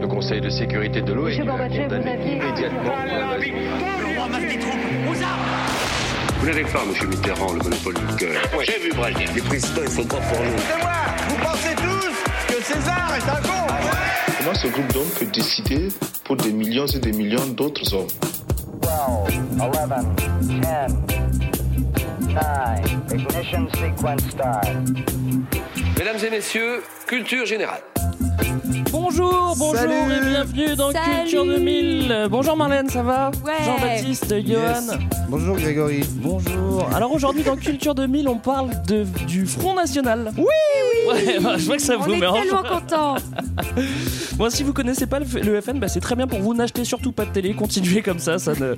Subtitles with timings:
[0.00, 2.94] Le Conseil de sécurité de l'ONU a condamné immédiatement.
[6.38, 8.40] Vous n'avez pas, monsieur Mitterrand, le monopole du cœur.
[8.62, 9.26] J'ai vu Brasier.
[9.34, 10.58] Les présidents, ils sont pas pour nous.
[10.58, 10.92] C'est moi
[11.28, 13.66] Vous pensez tous que César est un con
[14.38, 15.88] Comment ce groupe d'hommes peut décider
[16.24, 18.06] pour des millions et des millions d'autres hommes?
[18.82, 18.90] 12,
[19.60, 19.70] 11,
[20.16, 21.16] 10, 9,
[23.14, 24.66] ignition sequence start.
[25.98, 27.80] Mesdames et messieurs, culture générale.
[28.92, 29.92] Bonjour, bonjour Salut.
[29.92, 31.04] et bienvenue dans Salut.
[31.22, 32.26] Culture 2000.
[32.30, 33.30] Bonjour Marlène, ça va?
[33.44, 33.52] Ouais.
[33.64, 34.98] Jean-Baptiste, Johan.
[35.28, 36.00] Bonjour Grégory.
[36.16, 36.88] Bonjour.
[36.94, 40.32] Alors aujourd'hui dans Culture 2000, on parle de, du Front National.
[40.36, 41.12] Oui, oui.
[41.12, 42.40] Ouais, je vois que ça On vous est mélange.
[42.42, 43.16] tellement contents.
[44.36, 46.52] Bon, si vous connaissez pas le, le FN, bah, c'est très bien pour vous.
[46.52, 47.54] N'achetez surtout pas de télé.
[47.54, 48.74] Continuez comme ça, ça ne,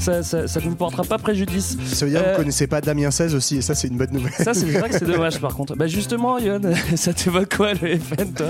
[0.00, 1.76] ça, ça- ça ne vous portera pas préjudice.
[1.86, 3.98] Ça veut dire que Euh, vous connaissez pas Damien 16 aussi, et ça c'est une
[3.98, 4.32] bonne nouvelle.
[4.32, 5.76] Ça, c'est vrai que c'est dommage par contre.
[5.76, 6.58] Bah justement, Johan,
[6.96, 8.46] ça t'évoque quoi le FN, toi?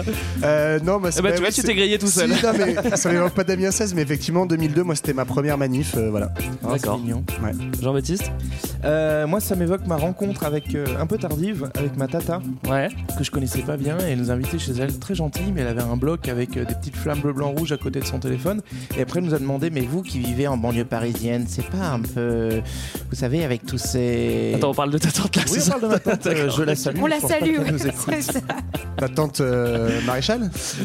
[0.47, 2.13] Euh, non, moi, c'est- Eh bah, bah tu vois, oui, tu t'es grillé tout Si,
[2.13, 2.31] seul.
[2.31, 5.59] non, mais ça m'évoque pas Damien 16, mais effectivement, en 2002, moi, c'était ma première
[5.59, 6.33] manif, euh, voilà.
[6.63, 6.99] D'accord.
[6.99, 7.25] mignon.
[7.83, 8.31] Jean-Baptiste
[8.85, 12.89] Euh, moi, ça m'évoque ma rencontre avec euh, un peu tardive avec ma tata Ouais.
[13.19, 15.63] que je connaissais pas bien et elle nous a invités chez elle, très gentille, mais
[15.63, 18.05] elle avait un bloc avec euh, des petites flammes bleu, blanc, rouge à côté de
[18.05, 18.61] son téléphone.
[18.97, 21.89] Et après, elle nous a demandé, mais vous qui vivez en banlieue parisienne, c'est pas
[21.95, 22.61] un peu,
[23.11, 24.53] vous savez, avec tous ces.
[24.55, 26.27] Attends, on parle de ta tante là, oui, on parle de ma tante.
[26.27, 26.99] euh, je la salue.
[27.03, 27.57] On la salue.
[27.73, 27.89] nous ouais.
[28.21, 28.43] écoute.
[28.99, 30.01] Ta tante euh,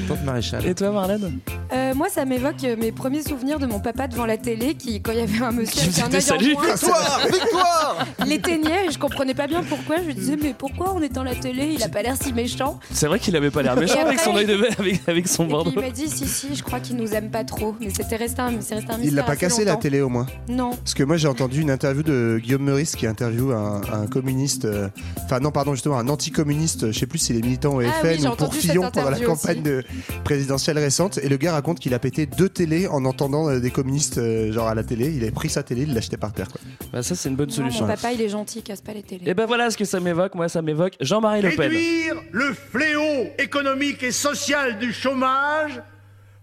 [0.08, 0.66] Tante maréchale.
[0.66, 1.40] Et toi, Marlène
[1.74, 5.02] Euh, moi, ça m'évoque euh, mes premiers souvenirs de mon papa devant la télé qui,
[5.02, 9.00] quand il y avait un monsieur Qui avec un moins, Victoire Victoire l'éteignait et je
[9.00, 9.98] comprenais pas bien pourquoi.
[9.98, 12.80] Je lui disais, mais pourquoi en étant la télé, il a pas l'air si méchant
[12.92, 15.46] C'est vrai qu'il avait pas l'air méchant avec son œil de verre, avec, avec son
[15.46, 15.72] bordeaux.
[15.76, 17.76] il m'a dit, si, si, je crois qu'il nous aime pas trop.
[17.80, 19.12] Mais c'était resté un, c'est resté un mystère.
[19.12, 20.26] Il l'a pas cassé la télé au moins.
[20.48, 20.72] Non.
[20.72, 24.66] Parce que moi j'ai entendu une interview de Guillaume Meurice qui interviewe un, un communiste,
[24.66, 24.90] euh,
[25.26, 28.08] enfin non pardon justement un anticommuniste, je sais plus s'il est militant au Ah FN
[28.20, 29.84] oui, ou pour Fillon pendant la interview campagne de
[30.24, 33.72] présidentielle récente et le gars raconte qu'il a pété deux télés en entendant euh, des
[33.72, 36.34] communistes euh, genre à la télé, il avait pris sa télé, il l'a jeté par
[36.34, 36.62] terre quoi.
[36.94, 37.82] Bah, ça, c'est une bonne Non, solution.
[37.86, 39.24] mon papa, il est gentil, il casse pas les télés.
[39.30, 40.36] Et ben voilà ce que ça m'évoque.
[40.36, 41.70] Moi, ça m'évoque Jean-Marie Le Pen.
[41.72, 45.82] Réduire le fléau économique et social du chômage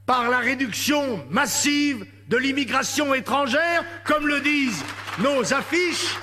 [0.07, 4.83] par la réduction massive de l'immigration étrangère, comme le disent
[5.23, 6.17] nos affiches.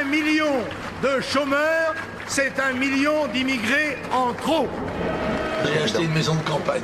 [0.00, 0.52] Un million
[1.02, 1.94] de chômeurs,
[2.28, 4.68] c'est un million d'immigrés en trop.
[5.64, 6.82] J'ai acheté une maison de campagne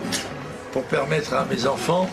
[0.73, 2.09] pour permettre à mes enfants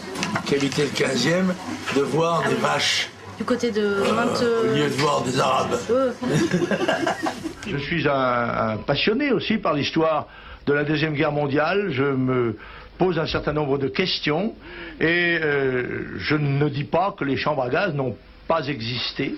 [0.45, 1.53] qui habitaient le 15e
[1.95, 5.77] de voir des vaches Du côté de euh, Mainte- au lieu de voir des arabes.
[5.89, 6.11] Euh,
[7.67, 10.27] Je suis un, un passionné aussi par l'histoire
[10.67, 11.89] de la Deuxième Guerre mondiale.
[11.91, 12.57] Je me
[12.97, 14.53] pose un certain nombre de questions
[14.99, 18.15] et euh, je ne dis pas que les chambres à gaz n'ont
[18.47, 19.35] pas existé.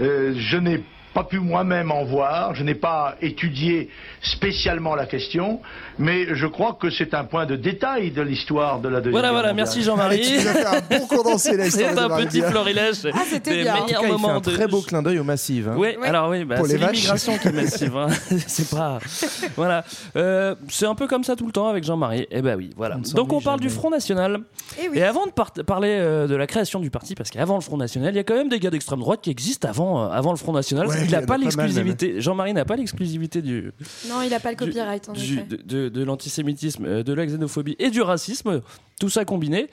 [0.00, 0.82] Euh, je n'ai
[1.14, 3.88] pas pu moi-même en voir, je n'ai pas étudié
[4.22, 5.60] spécialement la question,
[5.98, 9.28] mais je crois que c'est un point de détail de l'histoire de la Deuxième Voilà,
[9.28, 9.66] Guerre voilà, mondiale.
[9.66, 10.20] merci Jean-Marie.
[10.20, 13.08] Tu nous as fait un bon condensé là, C'est de un Marie petit florilège.
[13.12, 13.74] Ah, c'était des bien.
[13.74, 15.66] En tout meilleurs cas, il fait moments un de- très beau clin d'œil au massif.
[15.68, 15.74] hein.
[15.76, 16.92] Oui, alors oui, bah, Pour c'est les vaches.
[16.96, 17.96] l'immigration qui est massive.
[17.96, 18.06] hein.
[18.46, 18.98] c'est pas.
[19.56, 19.84] Voilà.
[20.16, 22.26] Euh, c'est un peu comme ça tout le temps avec Jean-Marie.
[22.30, 22.96] Et ben oui, voilà.
[22.96, 23.80] On ne s'ennuie Donc on parle du jamais.
[23.80, 24.40] Front National.
[24.80, 24.98] Eh oui.
[24.98, 27.76] Et avant de par- parler euh, de la création du parti, parce qu'avant le Front
[27.76, 30.30] National, il y a quand même des gars d'extrême droite qui existent avant, euh, avant
[30.30, 30.86] le Front National.
[30.86, 32.20] Ouais, il n'a pas l'exclusivité.
[32.20, 33.72] Jean-Marie n'a pas l'exclusivité du,
[34.08, 35.44] Non, il a pas le copyright, en du- effet.
[35.48, 38.60] de, de- de l'antisémitisme, euh, de la xénophobie et du racisme.
[38.98, 39.68] Tout ça combiné.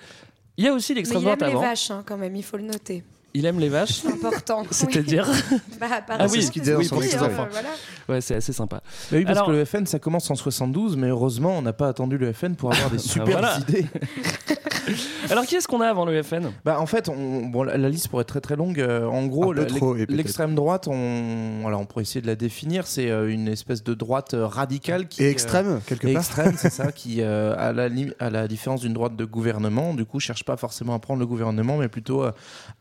[0.58, 1.62] Il y a aussi Mais l'extrême il aime droite les avant.
[1.62, 3.04] vaches, hein, quand même, il faut le noter.
[3.38, 4.02] Il aime les vaches.
[4.02, 4.64] C'est important.
[4.72, 5.58] C'est-à-dire Oui.
[5.80, 7.44] Bah, Ah oui, ce qu'il disait dans oui, son pour ses enfants.
[7.44, 7.70] euh, voilà.
[8.09, 8.81] Ouais, c'est assez sympa.
[9.12, 11.74] Mais oui, parce Alors- que le FN, ça commence en 72, mais heureusement, on n'a
[11.74, 13.58] pas attendu le FN pour avoir des super voilà.
[13.59, 13.86] idées.
[15.30, 17.90] Alors, qui est-ce qu'on a avant le FN Bah, en fait, on, bon, la, la
[17.90, 18.80] liste pourrait être très très longue.
[18.80, 20.12] Euh, en gros, le- peut-être.
[20.12, 22.88] l'extrême droite, on, voilà, on pourrait essayer de la définir.
[22.88, 26.22] C'est euh, une espèce de droite euh, radicale qui Et euh, extrême quelque et part.
[26.22, 27.90] extrême, c'est ça, qui, euh, à, la,
[28.20, 31.28] à la différence d'une droite de gouvernement, du coup, cherche pas forcément à prendre le
[31.28, 32.24] gouvernement, mais plutôt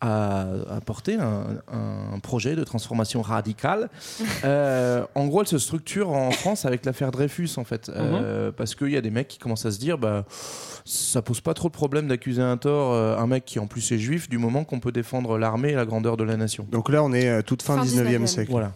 [0.00, 3.89] à, à, à porter un, un projet de transformation radicale.
[4.45, 8.75] Euh, en gros, elle se structure en France avec l'affaire Dreyfus, en fait, Euh, parce
[8.75, 10.25] qu'il y a des mecs qui commencent à se dire, bah,
[10.84, 13.91] ça pose pas trop de problème d'accuser un tort euh, un mec qui en plus
[13.93, 16.66] est juif, du moment qu'on peut défendre l'armée et la grandeur de la nation.
[16.71, 18.27] Donc là on est toute fin, Fin 19e 19e.
[18.27, 18.51] siècle.
[18.53, 18.72] Voilà.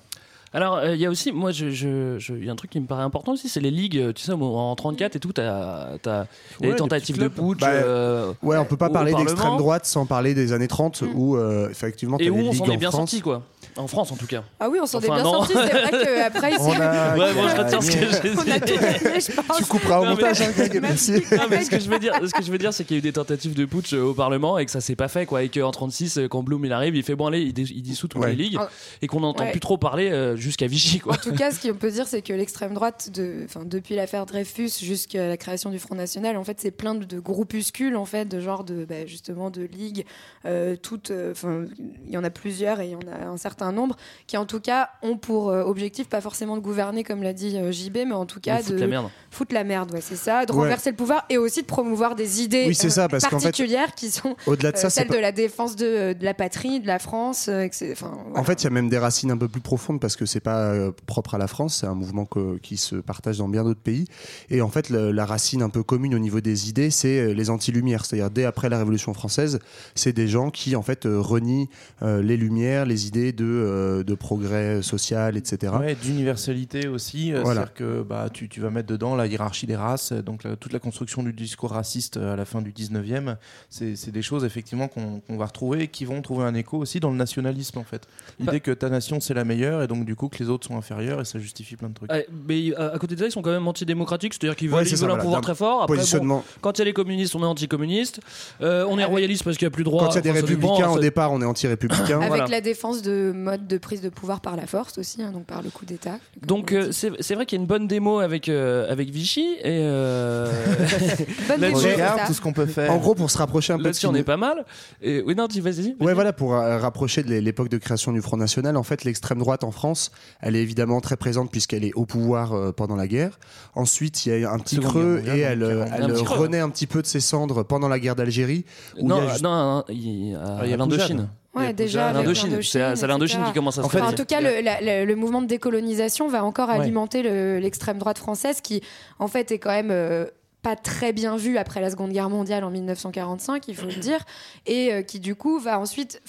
[0.53, 2.71] Alors, euh, il y a aussi, moi, je- je- je- il y a un truc
[2.73, 3.97] qui me paraît important aussi, c'est les ligues.
[3.99, 6.27] euh, Tu sais, en 34 et tout, t'as Ouais,
[6.61, 7.61] les tentatives de putsch.
[7.61, 11.37] Bah, euh, Ouais, on peut pas parler d'extrême droite sans parler des années 30 où
[11.37, 13.11] euh, effectivement et où les on s'en est en bien France.
[13.11, 13.43] sorti, quoi.
[13.81, 14.45] En France, en tout cas.
[14.61, 15.53] Ah oui, on s'en Enfin, est bien sorti.
[15.55, 18.73] C'est vrai qu'après, On a- Ouais, bon, je retire ce que j'ai on a dit.
[18.73, 19.57] tout gagné, je pense.
[19.59, 21.13] Tu couperas au montage, hein, Greg, merci.
[21.33, 22.99] Non, mais ce que je veux dire, ce que je veux dire, c'est qu'il y
[22.99, 25.27] a eu des tentatives de putsch euh, au Parlement et que ça s'est pas fait,
[25.27, 25.43] quoi.
[25.43, 28.09] Et qu'en 36, euh, quand Bloom il arrive, il fait bon allez, il, il dissout
[28.09, 28.31] toutes Ouais.
[28.31, 28.69] les ligues Ah.
[29.03, 29.51] et qu'on n'entend Ouais.
[29.53, 31.15] plus trop parler euh, jusqu'à Vichy, quoi.
[31.15, 34.71] En tout cas, ce qu'on peut dire, c'est que l'extrême droite, de, depuis l'affaire Dreyfus
[34.83, 38.27] jusqu'à la création du Front National, en fait, c'est plein de, de groupuscules, en fait,
[38.27, 40.05] de genre de, bah, justement, de ligues,
[40.47, 41.65] euh, toutes, euh, enfin,
[42.07, 43.97] il y en a plusieurs et il y en a un certain nombre
[44.27, 47.57] qui, en tout cas, ont pour euh, objectif pas forcément de gouverner, comme l'a dit
[47.57, 49.09] euh, JB, mais en tout cas de la merde.
[49.31, 50.59] foutre la merde, ouais, c'est ça, de Ouais.
[50.61, 53.39] renverser le pouvoir et aussi de promouvoir des idées Oui, c'est euh, ça, parce qu'en
[53.39, 56.35] fait, particulières qui sont Au-delà de ça, celles pas- de la défense de, de la
[56.35, 58.89] patrie, de la France, euh, et que c'est- enfin, En fait, il y a même
[58.89, 61.79] des racines un peu plus profondes parce que c'est pas euh, propre à la France,
[61.81, 64.07] c'est un mouvement que- qui se partage dans bien d'autres pays.
[64.51, 67.51] Et en fait, le- la racine un peu commune au niveau des idées, c'est les
[67.51, 68.05] anti-lumières.
[68.05, 69.59] C'est-à-dire, dès après la Révolution française,
[69.95, 71.69] c'est des gens qui, en fait, euh, renient
[72.03, 75.73] euh, les lumières, les idées de, euh, de progrès social, etc.
[75.79, 77.33] Ouais, d'universalité aussi.
[77.33, 77.61] euh, Voilà.
[77.61, 80.73] C'est-à-dire que bah, tu, tu vas mettre dedans la hiérarchie des races, donc la- toute
[80.73, 83.37] la construction du discours raciste à la fin du 19e.
[83.69, 86.79] C'est c'est des choses effectivement qu'on qu'on va retrouver et qui vont trouver un écho
[86.79, 88.03] aussi dans le nationalisme en fait.
[88.39, 90.67] L'idée Bah- que ta nation c'est la meilleure et donc du coup que les autres
[90.67, 92.11] sont inférieurs et ça justifie plein de trucs.
[92.11, 94.79] Ouais, mais euh, à côté de ça, ils sont quand même antidémocratiques, c'est-à-dire qu'ils veulent,
[94.81, 95.83] Ouais, ils ça, veulent un voilà, pouvoir très fort.
[95.83, 96.45] Après, bon, Positionnement.
[96.61, 98.21] quand il y a les communistes, on est anticommuniste.
[98.61, 100.05] Euh, on est royaliste parce qu'il n'y a plus de droit.
[100.05, 102.19] Quand il y a des républicains, au départ, on est anti-républicain.
[102.19, 102.47] Avec Voilà.
[102.47, 105.63] la défense de mode de prise de pouvoir par la force aussi, hein, donc par
[105.63, 106.19] le coup d'État.
[106.47, 109.57] Donc euh, c'est c'est vrai qu'il y a une bonne démo avec euh, avec Vichy
[109.63, 110.51] et euh...
[111.49, 112.17] Bonne démo, ça.
[112.27, 112.91] tout ce qu'on peut faire.
[112.93, 114.65] En gros, pour se rapprocher un peu de là-dessus on est pas mal.
[115.03, 115.97] Et oui non, dis vas-y.
[116.01, 119.39] Ouais, voilà, pour euh, rapprocher de l'époque de création du Front National, en fait, l'extrême
[119.39, 120.11] droite en France,
[120.41, 123.39] elle est évidemment très présente puisqu'elle est au pouvoir euh, pendant la guerre.
[123.75, 126.39] Ensuite, il y a un petit Seconde creux et elle, euh, elle Un petit creux.
[126.39, 128.65] renaît un petit peu de ses cendres pendant la guerre d'Algérie.
[129.03, 131.29] Non, il y a juste- non, non, il y a Ah, il y a l'Indochine.
[131.55, 132.13] Ouais, déjà.
[132.13, 135.05] L'Indochine, c'est l'Indochine qui commence à se En fait, en tout cas, le, la- la-
[135.05, 136.77] le mouvement de décolonisation va encore Ouais.
[136.77, 138.83] alimenter le- l'extrême droite française qui,
[139.19, 140.27] en fait, est quand même euh,
[140.63, 144.25] pas très bien vue après la Seconde Guerre mondiale en 1945, il faut le dire,
[144.67, 146.21] et euh, qui, du coup, va ensuite.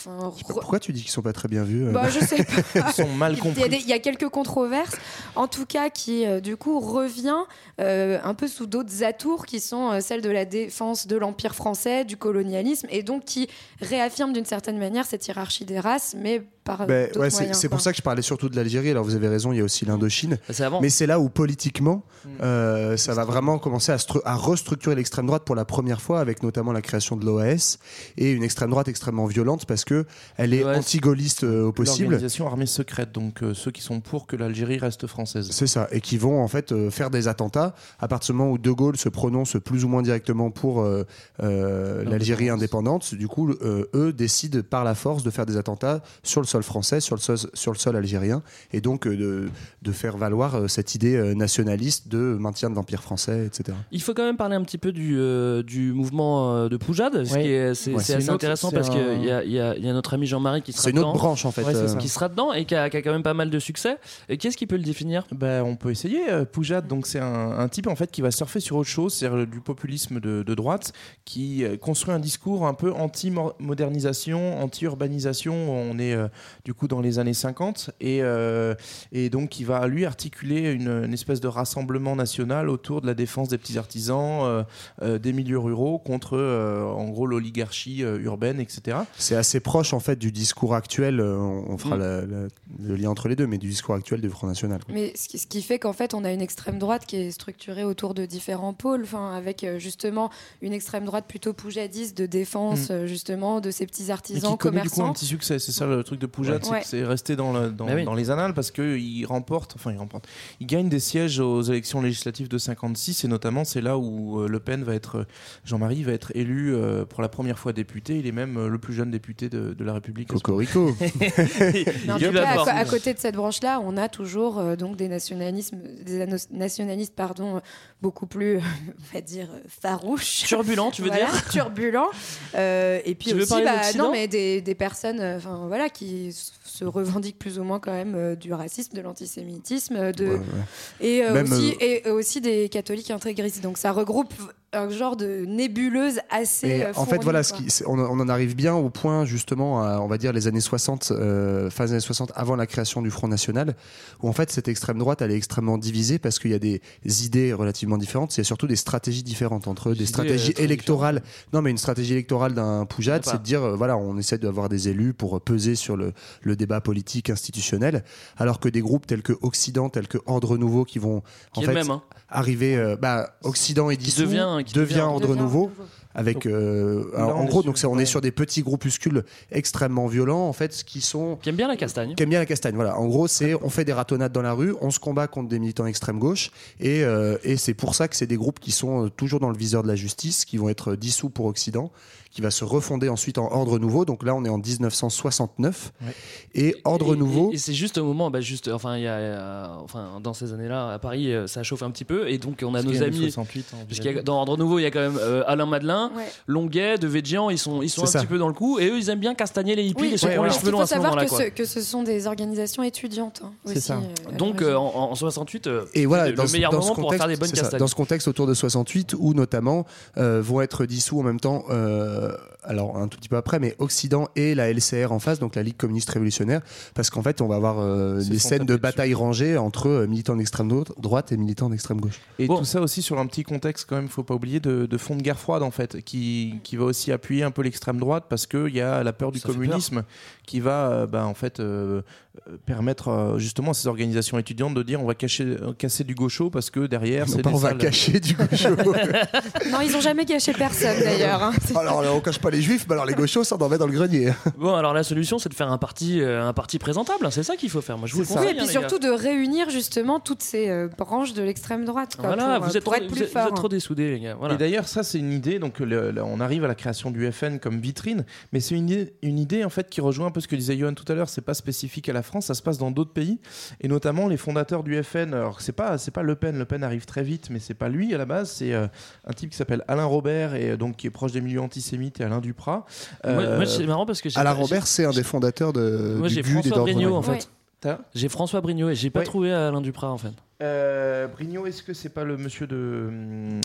[0.48, 2.62] Pourquoi tu dis qu'ils sont pas très bien vus euh Bah, je sais pas.
[2.88, 3.64] Ils sont mal compris.
[3.70, 4.96] il y a quelques controverses,
[5.36, 7.44] en tout cas qui euh, du coup revient
[7.78, 12.16] un peu sous d'autres atours qui sont celles de la défense de l'empire français, du
[12.16, 13.50] colonialisme, et donc qui
[13.82, 16.44] réaffirment d'une certaine manière cette hiérarchie des races, mais
[16.88, 17.58] Ben, ouais, c'est moyens.
[17.60, 18.90] c'est pour ça que je parlais surtout de l'Algérie.
[18.92, 20.38] Alors vous avez raison, il y a aussi l'Indochine.
[20.60, 20.80] Avant.
[20.82, 22.04] Mais c'est là où politiquement,
[22.42, 26.20] euh, ça va vraiment commencer à, stru- à restructurer l'extrême droite pour la première fois,
[26.20, 27.78] avec notamment la création de l'OAS
[28.18, 30.06] et une extrême droite extrêmement violente parce que
[30.38, 32.10] elle est anti-gaulliste euh, au possible.
[32.12, 35.50] L'organisation armée secrète, donc euh, ceux qui sont pour que l'Algérie reste française.
[35.52, 38.52] C'est ça, et qui vont en fait euh, faire des attentats à partir du moment
[38.52, 41.06] où De Gaulle se prononce plus ou moins directement pour euh,
[41.42, 43.16] euh, l'Algérie indépendante.
[43.16, 46.64] Du coup, euh, eux décident par la force de faire des attentats sur le sol
[46.64, 48.44] français, sur le sol, sur le sol algérien,
[48.74, 49.50] et donc euh,
[49.81, 53.78] de, de faire valoir euh, cette idée euh, nationaliste de maintien de l'empire français, etc.
[53.92, 57.34] Il faut quand même parler un petit peu du, euh, du mouvement de Poujade, ce
[57.36, 57.42] Oui.
[57.42, 59.44] qui est, c'est, Ouais, c'est c'est assez autre- intéressant c'est parce un- qu'il y a,
[59.44, 61.18] il y, a, il y a notre ami Jean-Marie qui sera C'est une autre dedans.
[61.20, 61.64] branche en fait.
[61.64, 63.60] Ouais, euh, qui sera dedans et qui a, qui a quand même pas mal de
[63.60, 63.98] succès.
[64.30, 65.26] Et qu'est-ce qui peut le définir?
[65.34, 66.22] Ben, on peut essayer.
[66.52, 69.48] Poujade, donc c'est un, un type en fait qui va surfer sur autre chose, c'est-à-dire
[69.48, 70.94] du populisme de, de droite,
[71.26, 75.54] qui construit un discours un peu anti-modernisation, anti-urbanisation.
[75.72, 76.28] On est euh,
[76.66, 78.74] du coup dans les années 50 et, euh,
[79.12, 83.14] et donc qui va lui articuler une, une espèce de rassemblement national autour de la
[83.14, 84.64] défense des petits artisans, euh,
[85.02, 88.98] euh, des milieux ruraux contre euh, en gros l'oligarchie euh, urbaine, etc.
[89.18, 91.20] C'est assez proche en fait du discours actuel.
[91.20, 92.00] euh, on fera Mm.
[92.00, 92.48] la- la-
[92.88, 94.84] le lien entre les deux, mais du discours actuel du Front National.
[94.84, 94.94] quoi.
[94.94, 97.32] Mais ce qui, ce qui fait qu'en fait, on a une extrême droite qui est
[97.32, 100.30] structurée autour de différents pôles, enfin, avec euh, justement
[100.62, 103.06] une extrême droite plutôt poujadiste de défense, Mm.
[103.06, 105.86] justement, de ces petits Mais artisans qui connaît du coup un petit succès, c'est ça
[105.86, 107.06] le truc de Poujade, c'est Ouais.
[107.06, 108.04] resté dans, le- dans, Bah oui.
[108.06, 110.28] dans les annales parce qu'il remporte, enfin il remporte,
[110.60, 114.48] il gagne des sièges aux élections législatives de 56 et notamment c'est là où euh,
[114.48, 115.26] Le Pen va être,
[115.66, 118.78] Jean-Marie va être élu euh, pour la première fois député, il est même euh, le
[118.78, 120.28] plus jeune député de, de la République.
[120.30, 120.96] Cocorico.
[121.20, 124.60] Mais en Il tout va cas, à, à côté de cette branche-là, on a toujours
[124.60, 127.60] euh, donc des nationalismes, des nationalistes, pardon, euh,
[128.02, 128.58] beaucoup plus,
[129.12, 130.44] on va dire, euh, farouches.
[130.46, 132.10] Turbulent, tu veux Voilà, dire turbulent.
[132.56, 136.34] Euh, et puis Tu aussi, bah, non, mais des, des personnes, euh, enfin voilà, qui
[136.64, 141.08] se revendiquent plus ou moins quand même euh, du racisme, de l'antisémitisme, de Ouais, ouais.
[141.08, 143.62] et, euh, aussi, et aussi des catholiques intégristes.
[143.62, 144.34] Donc ça regroupe
[144.74, 146.84] un genre de nébuleuse assez.
[146.84, 150.00] Euh, en fait, voilà, ce qui- on, on en arrive bien au point, justement, à,
[150.00, 153.10] on va dire les années 60, euh, fin des années 60, avant la création du
[153.12, 153.76] Front National,
[154.22, 156.82] où en fait, cette extrême droite, elle est extrêmement divisée parce qu'il y a des
[157.26, 158.34] idées relativement différentes.
[158.36, 161.22] Il y a surtout des stratégies différentes entre eux, des stratégies euh, électorales.
[161.52, 164.70] Non, mais une stratégie électorale d'un Poujade, c'est de dire, euh, voilà, on essaie d'avoir
[164.70, 166.14] des élus pour peser sur le,
[166.44, 168.04] le débat politique institutionnel,
[168.38, 171.24] alors que des groupes tels que Occident, tels que Ordre Nouveau, qui vont
[171.54, 172.02] Qui en est fait le même, hein.
[172.32, 175.60] Arriver, euh, bah, Occident est dissous, devient- devient devient- Ordre devient Nouveau.
[175.70, 175.72] Nouveau.
[176.14, 180.48] Avec, euh, alors, en gros, donc c'est- on est sur des petits groupuscules extrêmement violents,
[180.48, 182.16] en fait, qui sont Qui aime bien la castagne.
[182.16, 182.76] qui aiment bien la castagne.
[182.76, 182.98] Voilà.
[182.98, 185.60] En gros, c'est on fait des ratonnades dans la rue, on se combat contre des
[185.60, 189.06] militants d'extrême gauche, et, euh, et c'est pour ça que c'est des groupes qui sont
[189.06, 191.92] euh, toujours dans le viseur de la justice, qui vont être dissous pour Occident,
[192.32, 194.06] qui va se refonder ensuite en Ordre Nouveau.
[194.06, 196.14] Donc là, on est en 1969, Ouais.
[196.56, 197.52] et Ordre Et- Nouveau.
[197.52, 200.34] Et, et c'est juste au moment, bah, juste, enfin, il y a, euh, enfin, dans
[200.34, 202.96] ces années-là, à Paris, ça chauffe un petit peu, et donc on a Parce qu'il
[202.96, 203.18] y nos a amis.
[203.24, 205.44] 68 en Parce qu'il y a, dans Ordre Nouveau, il y a quand même euh,
[205.46, 206.26] Alain Madelin, Ouais.
[206.48, 208.20] Longuet, De Végian, ils sont, ils sont un ça.
[208.20, 210.18] petit peu dans le coup, et eux, ils aiment bien castagner les hippies, Oui, les
[210.18, 211.26] ceux ouais, qui ont les cheveux Il longs faut à ce savoir moment-là.
[211.26, 211.40] que, quoi.
[211.40, 213.42] ce, que ce sont des organisations étudiantes.
[213.44, 213.96] hein, aussi, ça.
[213.98, 216.90] euh, Donc euh, en, en 68, euh, Et voilà, le dans, ce- meilleur dans moment
[216.92, 217.80] ce pour contexte, faire des bonnes castagnes.
[217.80, 219.86] dans ce contexte autour de 68, où notamment
[220.18, 223.76] euh, vont être dissous en même temps, euh, alors un tout petit peu après, mais
[223.80, 226.62] Occident et la LCR en face, donc la Ligue communiste révolutionnaire,
[226.94, 230.36] parce qu'en fait, on va avoir euh, des scènes de bataille rangée entre euh, militants
[230.36, 232.20] d'extrême droite- droite et militants d'extrême gauche.
[232.40, 232.58] Et Bon.
[232.60, 235.16] tout ça aussi sur un petit contexte quand même, faut pas oublier de, de fond
[235.16, 238.48] de guerre froide en fait, qui, qui va aussi appuyer un peu l'extrême droite parce
[238.48, 240.04] qu'il y a la peur du Ça communisme
[240.46, 242.02] qui va euh, bah, en fait euh,
[242.48, 246.16] euh, permettre euh, justement à ces organisations étudiantes de dire on va cacher, casser du
[246.16, 248.70] gaucho parce que derrière c'est on va cacher du gaucho.
[249.72, 251.44] Non, ils ont jamais caché personne d'ailleurs.
[251.44, 251.52] hein.
[251.76, 253.86] alors là, on cache pas les juifs, mais alors les gauchos, ça en met dans
[253.88, 254.34] le grenier.
[254.58, 257.26] Bon, alors la solution, c'est de faire un parti, euh, un parti présentable.
[257.26, 257.98] hein, C'est ça qu'il faut faire.
[257.98, 258.28] Moi, je vous le.
[258.42, 262.16] Oui, et puis hein, surtout de réunir justement toutes ces euh, branches de l'extrême droite.
[262.18, 263.48] quoi, Voilà, pour, vous êtes, pour trop, être plus êtes- vous fort.
[263.50, 264.36] êtes trop désoudés, les gars.
[264.38, 264.56] Voilà.
[264.56, 265.60] Et d'ailleurs, ça, c'est une idée.
[265.60, 268.90] Donc, le- le- on arrive à la création du FN comme vitrine, mais c'est une
[268.90, 271.14] idée, une idée en fait qui rejoint un peu ce que disait Johan tout à
[271.16, 271.30] l'heure.
[271.30, 273.40] C'est pas spécifique à la France, ça se passe dans d'autres pays,
[273.82, 275.34] et notamment les fondateurs du FN.
[275.34, 276.58] Alors, c'est pas, c'est pas Le Pen.
[276.58, 278.50] Le Pen arrive très vite, mais c'est pas lui à la base.
[278.52, 278.88] C'est euh,
[279.26, 282.20] un type qui s'appelle Alain Robert et euh, donc qui est proche des milieux antisémites
[282.22, 282.86] et Alain Duprat.
[283.26, 286.16] Moi, Euh, moi, c'est marrant parce que j'ai Alain Robert, c'est un des fondateurs de,
[286.18, 287.50] Moi, du j'ai François Brignot, en fait.
[287.86, 287.98] Ouais.
[288.14, 289.26] J'ai François Brignot et j'ai pas Ouais.
[289.26, 290.34] trouvé Alain Duprat en fait.
[290.62, 293.10] Euh, Brignot, est-ce que c'est pas le monsieur de,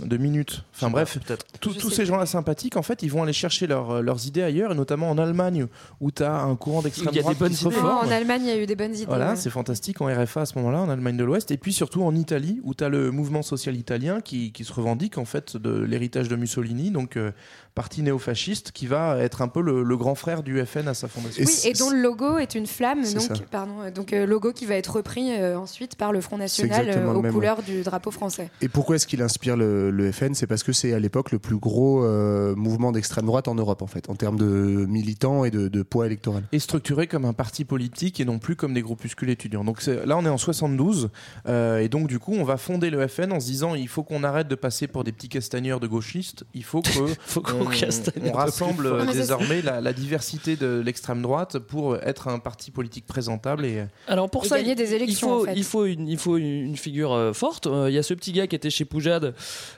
[0.04, 0.62] de Minute?
[0.74, 1.18] Enfin bref,
[1.60, 4.74] tous ces gens-là sympathiques, en fait, ils vont aller chercher leurs- leurs idées ailleurs, et
[4.74, 5.66] notamment en Allemagne,
[6.00, 8.10] où tu as un courant d'extrême Il y a des droite bonnes qui se en
[8.10, 9.04] Allemagne, il y a eu des bonnes idées.
[9.06, 9.36] Voilà, ouais.
[9.36, 12.14] c'est fantastique en RFA à ce moment-là, en Allemagne de l'Ouest, et puis surtout en
[12.14, 15.70] Italie, où tu as le mouvement social italien qui, qui se revendique en fait de
[15.80, 17.30] l'héritage de Mussolini, donc euh,
[17.74, 21.08] parti néofasciste, qui va être un peu le, le grand frère du FN à sa
[21.08, 21.44] fondation.
[21.46, 23.44] Oui, et dont le logo est une flamme, C'est donc ça.
[23.50, 26.85] pardon, euh, donc euh, logo qui va être repris euh, ensuite par le Front National
[26.88, 28.50] exactement le aux même, couleurs du drapeau français.
[28.62, 31.38] Et pourquoi est-ce qu'il inspire le, le FN C'est parce que c'est à l'époque le
[31.38, 35.50] plus gros euh, mouvement d'extrême droite en Europe, en fait, en termes de militants et
[35.50, 36.42] de, de poids électoral.
[36.52, 39.64] et structuré comme un parti politique et non plus comme des groupuscules étudiants.
[39.64, 41.10] Donc là, on est en 72,
[41.48, 44.02] euh, et donc du coup, on va fonder le FN en se disant il faut
[44.02, 46.88] qu'on arrête de passer pour des petits castagneurs de gauchistes, il faut que
[47.26, 52.38] Faut qu'on on, on rassemble désormais la, la diversité de l'extrême droite pour être un
[52.38, 55.44] parti politique présentable et Alors pour Et ça, gagner il- des élections, il faut, en
[55.46, 55.58] fait.
[55.58, 57.66] il faut une, il faut une, une figure euh, forte.
[57.66, 59.34] Euh, Il y a ce petit gars qui était chez Poujade,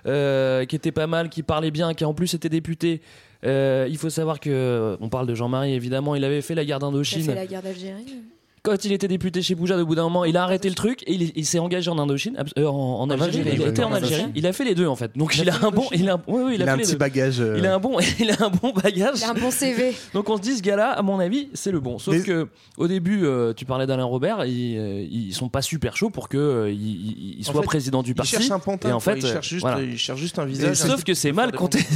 [0.07, 3.01] euh, qui était pas mal, qui parlait bien, qui en plus était député.
[3.45, 6.79] Euh, il faut savoir que, on parle de Jean-Marie évidemment, il avait fait la guerre
[6.79, 7.23] Qui a d'Indochine.
[7.25, 8.17] fait la guerre d'Algérie.
[8.63, 11.03] Quand il était député chez Poujade, au bout d'un moment, il a arrêté le truc
[11.07, 13.39] et il, il s'est engagé en Indochine, euh, en, en Algérie.
[13.41, 14.27] Algérie, il était en Algérie.
[14.35, 15.17] Il a fait les deux en fait.
[15.17, 16.93] Donc Il a un bon, il a, oui, oui, il Il, a, a un petit
[16.93, 16.99] deux.
[16.99, 17.41] bagage.
[17.41, 19.19] euh, Il a un bon, il a un bon bagage.
[19.19, 19.93] Il a un bon CV.
[20.15, 21.99] Donc on se dit ce gars-là, à mon avis, c'est le bon.
[21.99, 25.97] Sauf Mais- que au début, euh, tu parlais d'Alain Robert, ils, ils sont pas super
[25.97, 28.33] chauds pour que euh, il, il- En soit fait, président du il parti.
[28.33, 28.89] cherche un pantin.
[28.89, 29.15] et en quoi.
[29.15, 29.83] fait, il, cherche juste, voilà.
[29.83, 30.77] il cherche juste un visage.
[30.77, 31.79] Sauf que c'est mal compté.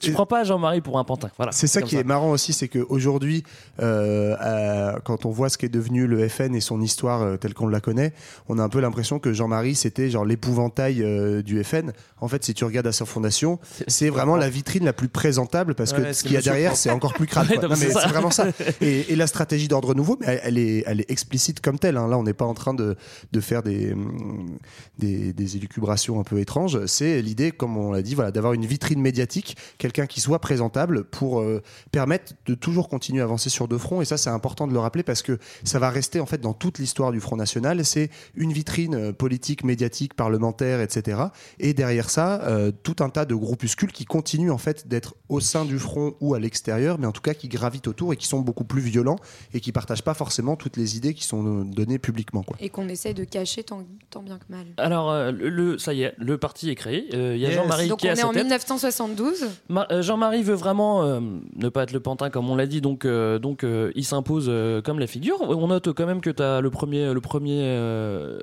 [0.00, 1.28] Tu, prends pas Jean-Marie pour un pantin.
[1.36, 1.52] Voilà.
[1.52, 3.42] C'est ça qui est marrant aussi, c'est qu'aujourd'hui,
[3.78, 7.80] quand on voit ce qu'est devenu le FN et son histoire euh, telle qu'on la
[7.80, 8.12] connaît,
[8.48, 11.92] on a un peu l'impression que Jean-Marie, c'était genre l'épouvantail euh, du FN.
[12.20, 15.74] En fait, si tu regardes à sa fondation, c'est vraiment la vitrine la plus présentable
[15.74, 17.48] parce que Ouais, ce qu'il y a derrière, c'est encore plus crade.
[17.70, 18.48] Ouais, c'est vraiment ça.
[18.80, 21.96] Et, et la stratégie d'ordre nouveau, mais elle, elle est, elle est explicite comme telle.
[21.96, 22.08] hein.
[22.08, 22.96] Là, on n'est pas en train de,
[23.32, 24.56] de faire des, hum,
[24.98, 26.84] des, des élucubrations un peu étranges.
[26.86, 31.04] C'est l'idée, comme on l'a dit, voilà, d'avoir une vitrine médiatique, quelqu'un qui soit présentable
[31.04, 34.02] pour euh, permettre de toujours continuer à avancer sur deux fronts.
[34.02, 35.29] Et ça, c'est important de le rappeler parce que
[35.64, 37.84] ça va rester en fait dans toute l'histoire du Front National.
[37.84, 41.20] C'est une vitrine euh, politique, médiatique, parlementaire, etc.
[41.58, 45.40] Et derrière ça, euh, tout un tas de groupuscules qui continuent en fait d'être au
[45.40, 48.26] sein du front ou à l'extérieur, mais en tout cas qui gravitent autour et qui
[48.26, 49.16] sont beaucoup plus violents
[49.54, 52.42] et qui partagent pas forcément toutes les idées qui sont euh, données publiquement.
[52.42, 52.56] Quoi.
[52.60, 54.66] Et qu'on essaye de cacher tant, tant bien que mal.
[54.76, 57.08] Alors, euh, le, ça y est, le parti est créé.
[57.14, 57.56] Euh, Il y a Yes.
[57.58, 58.42] Jean-Marie Donc qui est à est sa en tête.
[58.44, 59.46] 1972.
[59.68, 61.20] Ma- euh, Jean-Marie veut vraiment euh,
[61.56, 64.46] ne pas être le pantin comme on l'a dit, donc, euh, donc euh, il s'impose
[64.48, 65.19] euh, comme la figure.
[65.48, 68.38] On note quand même que tu as le premier, le, premier, euh,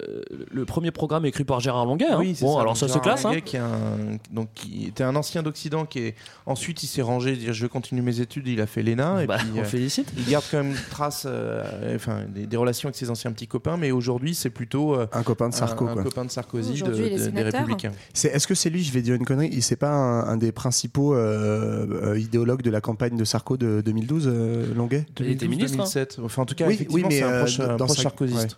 [0.51, 2.05] le premier programme écrit par Gérard Longuet.
[2.09, 2.17] hein.
[2.19, 2.61] Oui, c'est bon, ça.
[2.61, 3.25] alors Donc, ça se Gérard classe.
[3.25, 3.29] hein.
[3.29, 6.15] Longuet, qui, est un- donc, qui était un ancien d'Occident qui est
[6.45, 9.37] ensuite il s'est rangé, dire je continue mes études, il a fait l'ENA et Bah,
[9.39, 10.11] puis on euh, félicite.
[10.17, 13.47] il garde quand même une trace, euh, enfin des, des relations avec ses anciens petits
[13.47, 15.87] copains, mais aujourd'hui c'est plutôt euh, Un copain de Sarko.
[15.87, 17.41] un, copain de Sarkozy de, de- des.
[17.43, 17.91] Républicains.
[18.13, 20.37] C'est- Est-ce que c'est lui, je vais dire une connerie, il c'est pas un, un
[20.37, 25.05] des principaux euh, euh, idéologues de la campagne de Sarko de 2012, euh, Longuet?
[25.19, 25.83] Il était 2012, ministre, hein.
[25.93, 26.19] 2007.
[26.23, 28.57] Enfin, en tout cas, Oui, effectivement, oui, mais, c'est un euh, proche, un.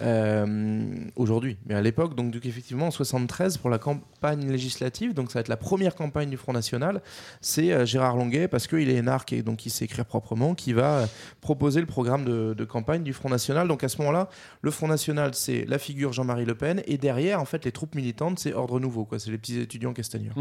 [0.00, 0.86] Euh,
[1.16, 5.38] aujourd'hui, mais à l'époque, donc, donc effectivement en 73 pour la campagne législative, donc ça
[5.38, 7.02] va être la première campagne du Front National,
[7.40, 10.72] c'est euh, Gérard Longuet parce qu'il est énarque et donc il sait écrire proprement, qui
[10.72, 11.06] va euh,
[11.40, 13.66] proposer le programme de, de campagne du Front National.
[13.66, 14.28] Donc à ce moment-là,
[14.62, 17.94] le Front National c'est la figure Jean-Marie Le Pen et derrière en fait les troupes
[17.94, 20.34] militantes c'est Ordre Nouveau, quoi, c'est les petits étudiants castagneurs.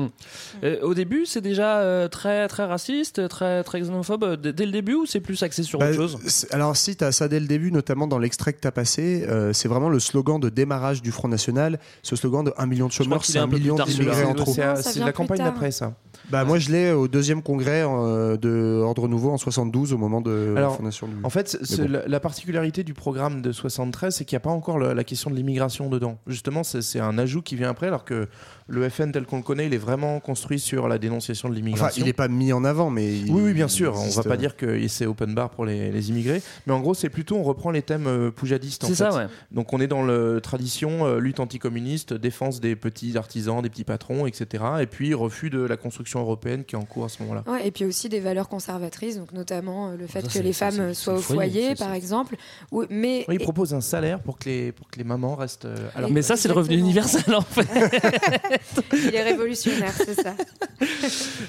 [0.64, 4.36] Euh, au début, c'est déjà euh, très, très raciste, très, très xénophobe.
[4.36, 6.48] Dès le début ou c'est plus axé sur Bah, autre chose?
[6.52, 9.26] Alors si tu as ça dès le début, notamment dans l'extrait que tu as passé,
[9.48, 12.88] euh, c'est vraiment le slogan de démarrage du Front National, ce slogan de 1 million
[12.88, 14.54] de chômeurs, c'est est un 1 peu plus million d'immigrés en trop.
[14.54, 15.94] C'est la campagne d'après ça.
[16.30, 20.20] Bah, moi je l'ai au deuxième congrès euh, de Ordre Nouveau en 72 au moment
[20.20, 21.14] de la Alors, fondation du...
[21.24, 21.88] En fait, bon.
[21.90, 25.04] la, la particularité du programme de 73, c'est qu'il n'y a pas encore le- la
[25.04, 26.18] question de l'immigration dedans.
[26.28, 28.28] Justement, c'est un ajout qui vient après, alors que
[28.68, 31.64] le FN tel qu'on le connaît, il est vraiment construit sur la dénonciation de Enfin,
[31.64, 32.02] l'immigration.
[32.04, 33.18] il n'est pas mis en avant, mais...
[33.20, 33.94] il- Oui, oui, bien sûr.
[33.96, 36.74] On existe, va pas euh, dire que c'est open bar pour les, les immigrés, mais
[36.74, 38.86] en gros, c'est plutôt on reprend les thèmes euh, poujadistes.
[38.86, 39.18] C'est ça, fait.
[39.18, 39.28] ouais.
[39.52, 43.84] Donc, on est dans la tradition euh, lutte anticommuniste, défense des petits artisans, des petits
[43.84, 44.64] patrons, etc.
[44.82, 47.44] Et puis refus de la construction européenne qui est en cours à ce moment-là.
[47.48, 50.54] Ouais, et puis aussi des valeurs conservatrices, donc notamment euh, le fait Ça, que les
[50.54, 52.36] ça, femmes soient au foyer, par exemple.
[52.72, 55.66] Ou- mais Oui, il propose un salaire pour que les, pour que les mamans restent
[55.66, 57.68] euh, à leur Et- Mais ça, c'est le revenu universel en fait.
[58.94, 60.34] il est révolutionnaire, c'est ça.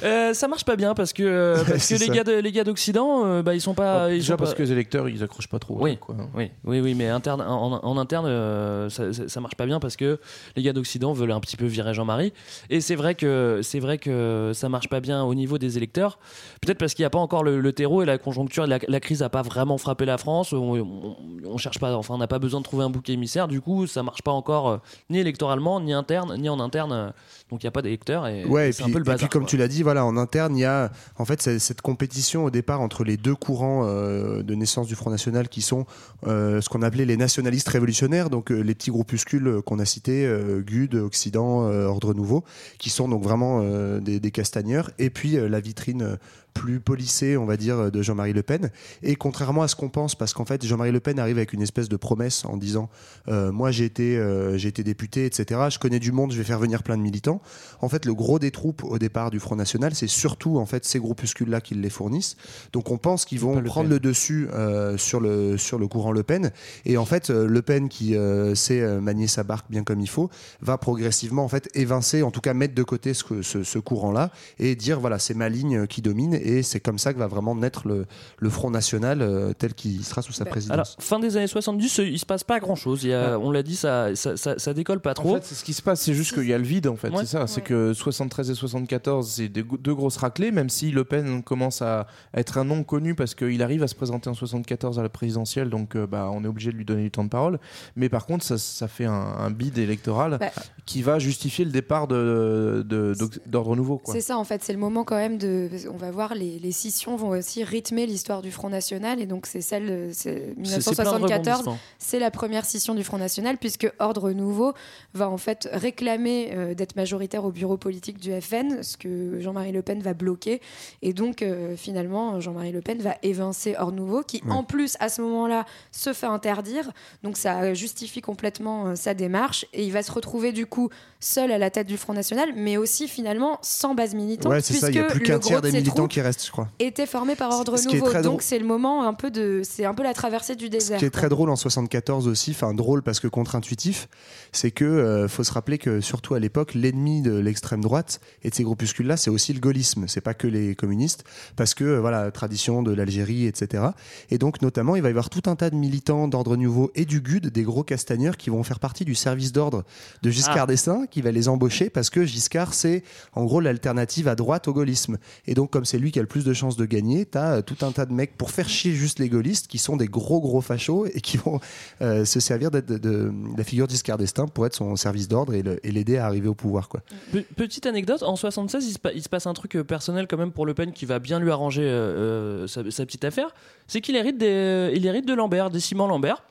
[0.04, 2.64] Euh, ça marche pas bien parce que, euh, parce que les gars, de- les gars
[2.64, 4.10] d'Occident, euh, bah, ils sont pas.
[4.10, 5.76] ils Déjà sont parce pas- que les électeurs, ils accrochent pas trop.
[5.80, 5.96] Oui.
[5.98, 6.14] quoi.
[6.34, 9.80] Oui, oui, oui, mais interne, en, en interne, euh, ça, ça, ça marche pas bien
[9.80, 10.18] parce que
[10.56, 12.32] les gars d'Occident veulent un petit peu virer Jean-Marie.
[12.70, 16.18] Et c'est vrai que c'est vrai que ça marche pas bien au niveau des électeurs.
[16.62, 19.00] Peut-être parce qu'il n'y a pas encore le, le terreau et la conjoncture, la, la
[19.00, 20.52] crise a pas vraiment frappé la France.
[20.52, 23.48] On, on- on cherche pas, enfin, on n'a pas besoin de trouver un bouc émissaire.
[23.48, 24.76] Du coup, ça marche pas encore euh,
[25.10, 26.92] ni électoralement, ni interne, ni en interne.
[26.98, 27.10] Euh,
[27.50, 29.16] donc il y a pas d'électeurs et, Ouais, et c'est puis, un peu le et
[29.16, 29.48] puis comme quoi.
[29.48, 32.80] tu l'as dit, voilà, en interne, il y a en fait cette compétition au départ
[32.80, 35.86] entre les deux courants euh, de naissance du Front National qui sont
[36.26, 40.28] euh, ce qu'on appelait les nationalistes révolutionnaires, donc euh, les petits groupuscules qu'on a cités,
[40.66, 42.44] GUD, Occident, Ordre Nouveau,
[42.78, 43.62] qui sont donc vraiment
[44.00, 46.18] des, des castagneurs, et puis la vitrine
[46.54, 48.70] plus polissée, on va dire, de Jean-Marie Le Pen.
[49.02, 51.62] Et contrairement à ce qu'on pense, parce qu'en fait, Jean-Marie Le Pen arrive avec une
[51.62, 52.88] espèce de promesse en disant
[53.28, 55.60] euh, Moi, j'ai été, euh, j'ai été député, etc.
[55.70, 57.40] Je connais du monde, je vais faire venir plein de militants.
[57.80, 60.84] En fait, le gros des troupes au départ du Front National, c'est surtout en fait
[60.84, 62.36] ces groupuscules-là qui les fournissent.
[62.72, 63.96] Donc, on pense qu'ils vont Le prendre Pen.
[63.96, 66.50] le dessus euh, sur, le, sur le courant Le Pen.
[66.84, 68.16] Et en fait, Le Pen, qui
[68.54, 70.30] sait manier sa barque bien comme il faut,
[70.60, 74.30] va progressivement en fait évincer, en tout cas mettre de côté ce, ce, ce courant-là
[74.58, 76.37] et dire voilà, c'est ma ligne qui domine.
[76.42, 78.06] Et c'est comme ça que va vraiment naître le,
[78.38, 80.74] le Front National euh, tel qu'il sera sous sa Bah, présidence.
[80.74, 83.04] Alors, fin des années 70, il se passe pas grand chose.
[83.04, 83.38] Il y a.
[83.38, 85.30] On l'a dit, ça, ça, ça, ça décolle pas trop.
[85.30, 86.96] En fait, c'est ce qui se passe, c'est juste qu'il y a le vide, en
[86.96, 87.08] fait.
[87.10, 87.18] Ouais.
[87.20, 87.46] C'est ça.
[87.46, 91.42] C'est que 73 et 74, c'est des go- deux grosses raclées, même si Le Pen
[91.42, 95.02] commence à être un nom connu parce qu'il arrive à se présenter en 74 à
[95.02, 97.58] la présidentielle, donc euh, bah, on est obligé de lui donner du temps de parole.
[97.96, 100.46] Mais par contre, ça, ça fait un, un bide électoral Bah.
[100.86, 103.14] qui va justifier le départ de- de-
[103.46, 104.00] d'Ordre Nouveau.
[104.06, 105.68] C'est ça, en fait, c'est le moment quand même de.
[105.92, 109.46] On va voir, les, les scissions vont aussi rythmer l'histoire du Front National, et donc
[109.46, 109.86] c'est celle.
[109.86, 111.78] de 1974, rebondissements.
[111.98, 114.72] c'est la première scission du Front National, puisque Ordre Nouveau
[115.14, 119.72] va en fait réclamer euh, d'être majoritaire au bureau politique du FN, ce que Jean-Marie
[119.72, 120.60] Le Pen va bloquer.
[121.02, 124.52] Et donc, euh, finalement, Jean-Marie Le Pen va évincer Ordre Nouveau, qui Ouais.
[124.52, 126.92] en plus, à ce moment-là, se fait interdire.
[127.22, 129.66] Donc, ça justifie complètement euh, sa démarche.
[129.72, 132.76] Et il va se retrouver, du coup, seul à la tête du Front National, mais
[132.76, 134.52] aussi, finalement, sans base militante.
[134.52, 136.17] Ouais, c'est ça, il y a puisque plus qu'un tiers de des militants troupes qui
[136.18, 136.68] qui reste, je crois.
[136.80, 139.84] Était formé par ordre Ce nouveau, très donc c'est le moment un peu de, c'est
[139.84, 140.98] un peu la traversée du Ce désert.
[140.98, 144.08] qui est très drôle en 74 aussi, enfin drôle parce que contre-intuitif,
[144.50, 148.50] c'est que euh, faut se rappeler que surtout à l'époque, l'ennemi de l'extrême droite et
[148.50, 150.06] de ces groupuscules-là, c'est aussi le gaullisme.
[150.08, 151.22] C'est pas que les communistes,
[151.54, 153.84] parce que euh, voilà, tradition de l'Algérie, etc.
[154.30, 157.04] Et donc notamment, il va y avoir tout un tas de militants d'ordre nouveau et
[157.04, 159.84] du GUD, des gros castagneurs, qui vont faire partie du service d'ordre
[160.22, 160.66] de Giscard Ah.
[160.66, 163.04] d'Estaing, qui va les embaucher parce que Giscard, c'est
[163.34, 165.18] en gros l'alternative à droite au gaullisme.
[165.46, 167.62] Et donc, comme c'est lui qui a le plus de chances de gagner, t'as euh,
[167.62, 170.40] tout un tas de mecs pour faire chier juste les gaullistes qui sont des gros
[170.40, 171.60] gros fachos et qui vont
[172.02, 175.28] euh, se servir de, de- de la figure de Giscard d'Estaing pour être son service
[175.28, 176.88] d'ordre et le- et l'aider à arriver au pouvoir.
[176.88, 177.00] Quoi.
[177.32, 180.26] Pe- Petite anecdote, en 76, il se, pa- il se passe un truc euh, personnel
[180.28, 183.54] quand même pour Le Pen qui va bien lui arranger euh, sa, sa petite affaire.
[183.86, 186.42] C'est qu'il hérite, des, il hérite de Lambert, des ciments Lambert.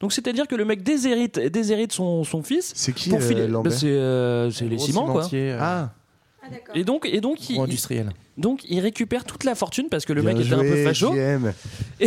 [0.00, 2.72] Donc c'est-à-dire que le mec déshérite, déshérite son, son fils.
[2.76, 5.28] C'est qui pour euh, filer- Lambert Bah, C'est euh, c'est les ciments quoi.
[5.32, 5.90] euh, Ah,
[6.74, 8.10] Et donc, et donc, il, industriel.
[8.38, 10.84] Donc il récupère toute la fortune parce que le bien mec était un peu joué,
[10.84, 11.14] facho.
[12.00, 12.06] Et,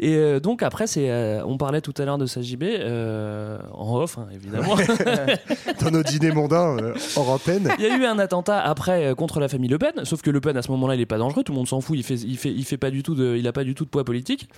[0.00, 3.58] et, euh, donc après, c'est, euh, on parlait tout à l'heure de sa JB euh,
[3.72, 4.74] en off, hein, évidemment.
[5.80, 7.70] Dans nos dîners mondains euh, hors antenne.
[7.78, 10.30] Il y a eu un attentat après euh, contre la famille Le Pen, sauf que
[10.30, 12.02] Le Pen à ce moment-là il est pas dangereux, tout le monde s'en fout, il
[12.02, 13.90] fait, il fait, il fait pas du tout de, il a pas du tout de
[13.90, 14.48] poids politique.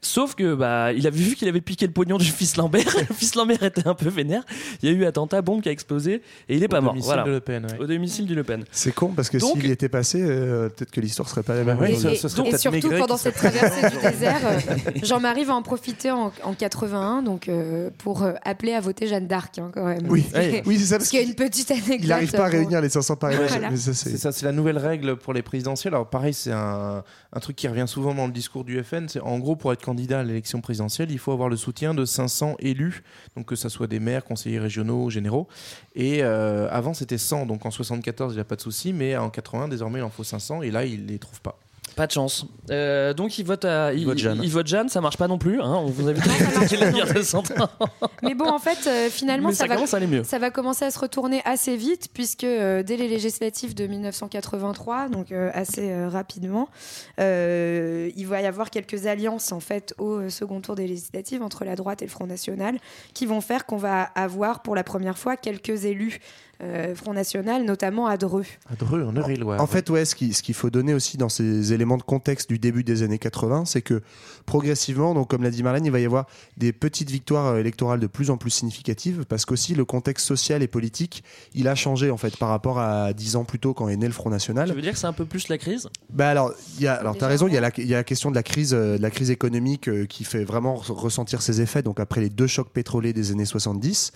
[0.00, 3.14] Sauf que bah il avait vu qu'il avait piqué le pognon du fils Lambert, le
[3.14, 4.42] fils Lambert était un peu vénère.
[4.82, 6.92] Il y a eu attentat, bombe qui a explosé et il est pas Au mort.
[6.92, 7.24] domicile Voilà.
[7.24, 7.78] de Le Pen, ouais.
[7.80, 8.64] Au domicile du Le Pen.
[8.70, 11.54] C'est con parce que Donc- s'il y était passé, euh, peut-être que l'histoire serait pas
[11.54, 11.82] la même.
[11.84, 16.10] Et, ça- serait surtout Maigret pendant cette traversée du désert, euh, Jean-Marie va en profiter
[16.10, 20.06] en, en 81 donc euh, pour euh, appeler à voter Jeanne d'Arc hein, quand même.
[20.08, 20.24] Oui,
[20.66, 20.98] oui c'est ça.
[20.98, 21.98] Parce qu'il y a une petite anecdote.
[21.98, 23.50] qu'il n'arrive pas à réunir les 500 parrainages.
[23.50, 23.70] Voilà.
[23.76, 25.94] C'est- ça, c'est la nouvelle règle pour les présidentielles.
[25.94, 27.02] Alors pareil, c'est un,
[27.32, 29.08] un truc qui revient souvent dans le discours du FN.
[29.08, 32.04] C'est en gros pour être candidat à l'élection présidentielle, il faut avoir le soutien de
[32.04, 33.02] 500 élus,
[33.36, 35.48] donc que ça soit des maires, conseillers régionaux, généraux.
[35.94, 39.16] Et euh, avant c'était 100, donc en 74 il n'y a pas de souci, mais
[39.16, 41.58] en 80 désormais il en faut 500 et là il les trouve pas.
[41.96, 42.46] Pas de chance.
[42.70, 44.40] Euh, donc il vote à, il, vote Jeanne.
[44.42, 45.60] il vote Jeanne, ça marche pas non plus.
[45.60, 46.22] Hein, on vous invite.
[48.22, 50.22] Mais bon, en fait, euh, finalement, ça, ça va, commence à aller mieux.
[50.22, 55.08] ça va commencer à se retourner assez vite, puisque euh, dès les législatives de 1983,
[55.08, 56.68] donc euh, assez euh, rapidement,
[57.20, 61.42] euh, il va y avoir quelques alliances en fait au euh, second tour des législatives
[61.42, 62.78] entre la droite et le Front National,
[63.12, 66.20] qui vont faire qu'on va avoir pour la première fois quelques élus
[66.62, 68.44] euh, Front National, notamment à Dreux.
[68.70, 69.60] À Dreux, en Eure-et-Loire.
[69.60, 72.48] En fait, ouais, ce qui- ce qu'il faut donner aussi dans ces éléments de contexte
[72.48, 74.02] du début des années 80, c'est que
[74.46, 78.00] progressivement, donc comme l'a dit Marlène, il va y avoir des petites victoires euh, électorales
[78.00, 81.22] de plus en plus significatives, parce qu'aussi le contexte social et politique,
[81.54, 84.06] il a changé en fait par rapport à 10 ans plus tôt quand est né
[84.06, 84.68] le Front National.
[84.68, 85.88] Tu veux dire que c'est un peu plus la crise?
[86.10, 87.98] Bah alors, il y a, alors t'as raison, il y, a la- il y a
[87.98, 90.92] la question de la crise, euh, de la crise économique euh, qui fait vraiment re-
[90.92, 91.82] ressentir ses effets.
[91.82, 94.12] Donc après les deux chocs pétroliers des années 70,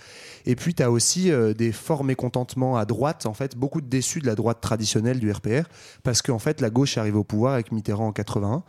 [0.46, 4.20] et puis t'as aussi euh, des forts mécontentements à droite, en fait, beaucoup de déçus
[4.20, 5.64] de la droite traditionnelle du RPR,
[6.02, 8.62] parce qu'en fait la gauche est arrivée au pouvoir avec Mitterrand en 81.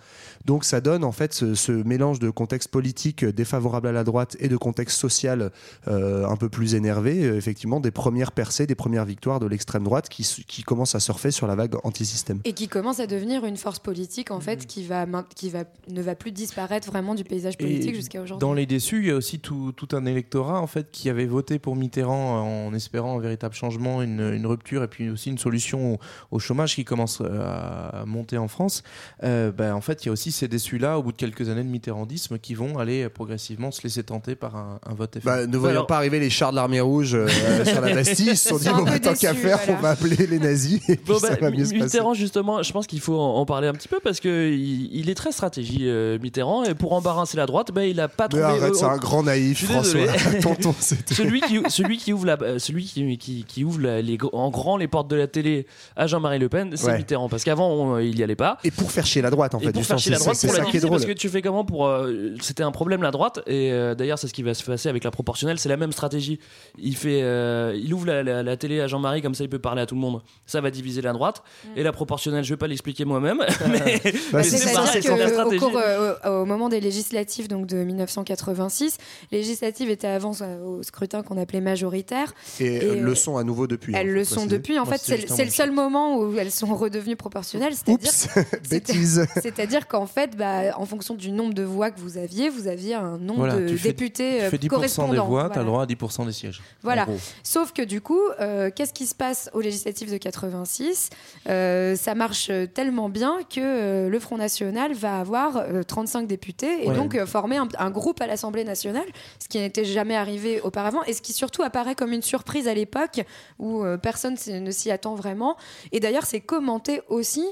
[0.45, 4.35] Donc ça donne en fait ce, ce mélange de contexte politique défavorable à la droite
[4.39, 5.51] et de contexte social
[5.87, 9.83] euh, un peu plus énervé, euh, effectivement des premières percées, des premières victoires de l'extrême
[9.83, 12.39] droite qui, qui commencent à surfer sur la vague anti-système.
[12.45, 15.05] Et qui commence à devenir une force politique en fait qui va
[15.35, 18.41] qui va ne va plus disparaître vraiment du paysage politique jusqu'à aujourd'hui.
[18.41, 21.25] Dans les déçus, il y a aussi tout, tout un électorat en fait qui avait
[21.25, 25.37] voté pour Mitterrand en espérant un véritable changement, une, une rupture et puis aussi une
[25.37, 25.99] solution au,
[26.31, 28.83] au chômage qui commence euh, à monter en France.
[29.23, 31.63] Euh, ben, en fait, il y a aussi ces déçus-là au bout de quelques années
[31.63, 35.25] de mitterrandisme qui vont aller progressivement se laisser tenter par un, un vote FN.
[35.25, 37.27] Bah, ne voyant Alors- pas arriver les chars de l'armée rouge euh,
[37.65, 39.79] sur la Bastille, ils se sont dit bon, bah, tant qu'à faire, voilà.
[39.79, 41.83] on va appeler les nazis et puis Bon, ça bah, va mieux se passer.
[41.85, 45.09] Mitterrand, justement, je pense qu'il faut en, en parler un petit peu parce que il,
[45.09, 48.43] est très stratégie, euh, Mitterrand, et pour embarrasser la droite, il a pas Mais trouvé.
[48.43, 50.01] arrête, euh, c'est un grand naïf, François.
[50.41, 50.75] Tonton,
[51.11, 54.49] celui qui celui qui ouvre la euh, celui qui, qui, qui ouvre la- les, en
[54.49, 56.97] grand les portes de la télé à Jean-Marie Le Pen c'est Ouais.
[56.97, 57.29] Mitterrand.
[57.29, 58.57] Parce qu'avant on- il y allait pas.
[58.63, 59.71] Et pour faire chier la droite, en et fait.
[59.73, 60.99] pour faire chier la droite c'est pour la ça qui est diviser drôle.
[60.99, 63.39] parce que tu fais comment pour euh, c'était un problème la droite.
[63.47, 65.59] Et euh, d'ailleurs c'est ce qui va se passer avec la proportionnelle.
[65.59, 66.39] C'est la même stratégie.
[66.77, 69.59] Il fait euh, il ouvre la, la- la télé à Jean-Marie comme ça il peut
[69.59, 70.21] parler à tout le monde.
[70.45, 71.43] Ça va diviser la droite.
[71.75, 74.81] Et la proportionnelle je vais pas l'expliquer moi-même mais, Bah, c'est la
[75.25, 75.57] qu'au stratégie.
[75.57, 78.97] cours, euh, au, au moment des législatives donc de 1986,
[79.31, 82.33] les législatives étaient avant euh, au scrutin qu'on appelait majoritaire.
[82.59, 83.93] Et, Et, euh, euh, le sont à nouveau depuis.
[83.95, 84.79] elles hein, le faut sont depuis.
[84.79, 87.73] En Moi, fait, c'est le seul moment où elles sont redevenues proportionnelles.
[87.75, 88.27] C'est-à-dire Oups,
[88.69, 89.25] bêtise.
[89.41, 92.95] C'est-à-dire qu'en fait, bah, en fonction du nombre de voix que vous aviez, vous aviez
[92.95, 95.61] un nombre Voilà, de tu fais- députés tu euh, fais 10% des voix, tu as
[95.61, 95.61] Voilà.
[95.61, 96.61] le droit à 10% des sièges.
[96.81, 97.05] Voilà.
[97.43, 101.09] Sauf que du coup, euh, qu'est-ce qui se passe aux législatives de 86
[101.49, 106.85] Euh, Ça marche tellement bien que euh, le Front National va avoir euh, 35 députés
[106.85, 106.95] et Ouais.
[106.95, 109.05] donc euh, former un, un groupe à l'Assemblée nationale,
[109.39, 112.73] ce qui n'était jamais arrivé auparavant et ce qui surtout apparaît comme une surprise à
[112.73, 113.21] l'époque
[113.59, 115.57] où euh, personne ne s'y attend vraiment.
[115.91, 117.45] Et d'ailleurs, c'est commenté aussi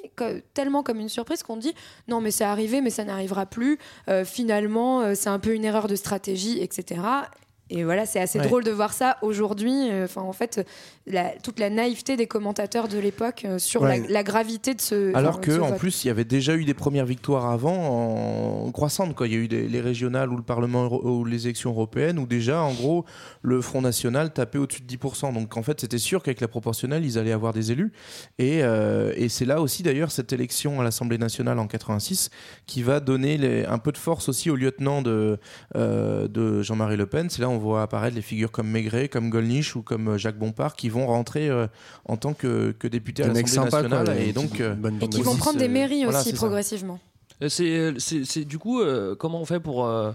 [0.54, 1.74] tellement comme une surprise qu'on dit
[2.08, 3.78] non, mais c'est arrivé, mais ça n'arrivera plus.
[4.08, 7.02] Euh, finalement, euh, c'est un peu une erreur de stratégie, etc.
[7.74, 8.46] Et voilà, c'est assez Ouais.
[8.48, 9.90] drôle de voir ça aujourd'hui.
[9.90, 10.66] Euh, Enfin, en fait,
[11.08, 14.02] la- toute la naïveté des commentateurs de l'époque euh, sur Ouais.
[14.02, 15.16] la, la gravité de ce.
[15.16, 15.78] Alors que en vote.
[15.78, 19.28] plus il y avait déjà eu des premières victoires avant en croissante quoi.
[19.28, 22.26] Il y a eu des- les régionales ou le Parlement ou les élections européennes où
[22.26, 23.06] déjà en gros
[23.42, 25.32] le Front National tapait au-dessus de 10%.
[25.34, 27.92] Donc en fait c'était sûr qu'avec la proportionnelle ils allaient avoir des élus
[28.38, 32.30] et, euh, et c'est là aussi d'ailleurs cette élection à l'Assemblée nationale en 86
[32.66, 35.40] qui va donner les- un peu de force aussi au lieutenant de,
[35.76, 37.30] euh, de Jean-Marie Le Pen.
[37.30, 40.38] C'est là on voit apparaître les figures comme Maigret, comme Gollnisch ou comme euh, Jacques
[40.38, 41.68] Bompard qui vont rentrer euh,
[42.06, 44.18] en tant que, que députés à l'Assemblée quoi, nationale.
[44.20, 47.00] et donc euh, Et qui de vont prendre des euh, mairies voilà, aussi progressivement.
[47.42, 50.12] Euh, C'est, c'est, c'est- du coup, euh, comment on fait pour, euh,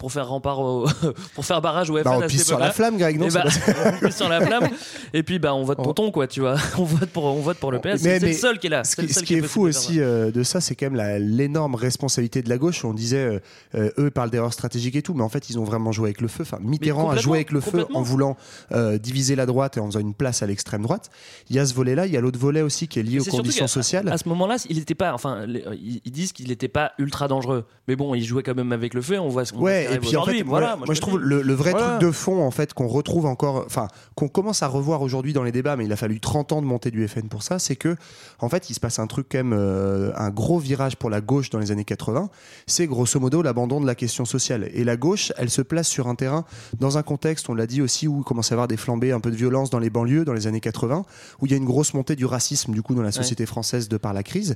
[0.00, 0.86] pour faire rempart au-
[1.34, 3.32] pour faire barrage au FN Bah, on à pisse sur la flamme, Greg, non Eh
[3.32, 3.44] bah,
[4.02, 4.68] on pisse sur la flamme.
[5.12, 6.56] Et puis, bah, on vote tonton, quoi, tu vois.
[6.78, 8.02] On vote pour, on vote pour le PS.
[8.02, 8.82] Mais- C'est le seul qui est là.
[8.84, 12.48] Ce qui, ce est fou aussi euh, de ça, c'est quand même l'énorme responsabilité de
[12.48, 12.84] la gauche.
[12.84, 13.38] On disait, euh,
[13.74, 16.20] euh, eux parlent d'erreurs stratégiques et tout, mais en fait, ils ont vraiment joué avec
[16.22, 16.42] le feu.
[16.42, 18.36] Enfin, Mitterrand a joué avec le feu en voulant
[18.72, 21.10] euh, diviser la droite et en faisant une place à l'extrême droite.
[21.50, 23.28] Il y a ce volet-là, il y a l'autre volet aussi qui est lié Mais
[23.28, 24.08] aux conditions sociales.
[24.08, 25.12] À ce moment-là, il n'était pas.
[25.12, 25.64] Enfin, les-
[26.04, 27.66] ils disent qu'il n'était pas ultra dangereux.
[27.88, 29.18] Mais bon, il jouait quand même avec le feu.
[29.18, 31.42] On voit ce qu'on Ouais, et puis en fait, voilà, moi, moi, je trouve le,
[31.42, 31.98] le vrai Voilà.
[31.98, 35.42] truc de fond, en fait, qu'on retrouve encore, enfin, qu'on commence à revoir aujourd'hui dans
[35.42, 37.76] les débats, mais il a fallu 30 ans de montée du FN pour ça, c'est
[37.76, 37.96] que,
[38.38, 41.20] en fait, il se passe un truc quand même, euh, un gros virage pour la
[41.20, 42.30] gauche dans les années 80,
[42.66, 44.68] c'est grosso modo l'abandon de la question sociale.
[44.74, 46.44] Et la gauche, elle se place sur un terrain,
[46.78, 49.12] dans un contexte, on l'a dit aussi, où il commence à y avoir des flambées,
[49.12, 51.04] un peu de violence dans les banlieues dans les années 80,
[51.40, 53.88] où il y a une grosse montée du racisme, du coup, dans la société française
[53.88, 54.54] de par la crise.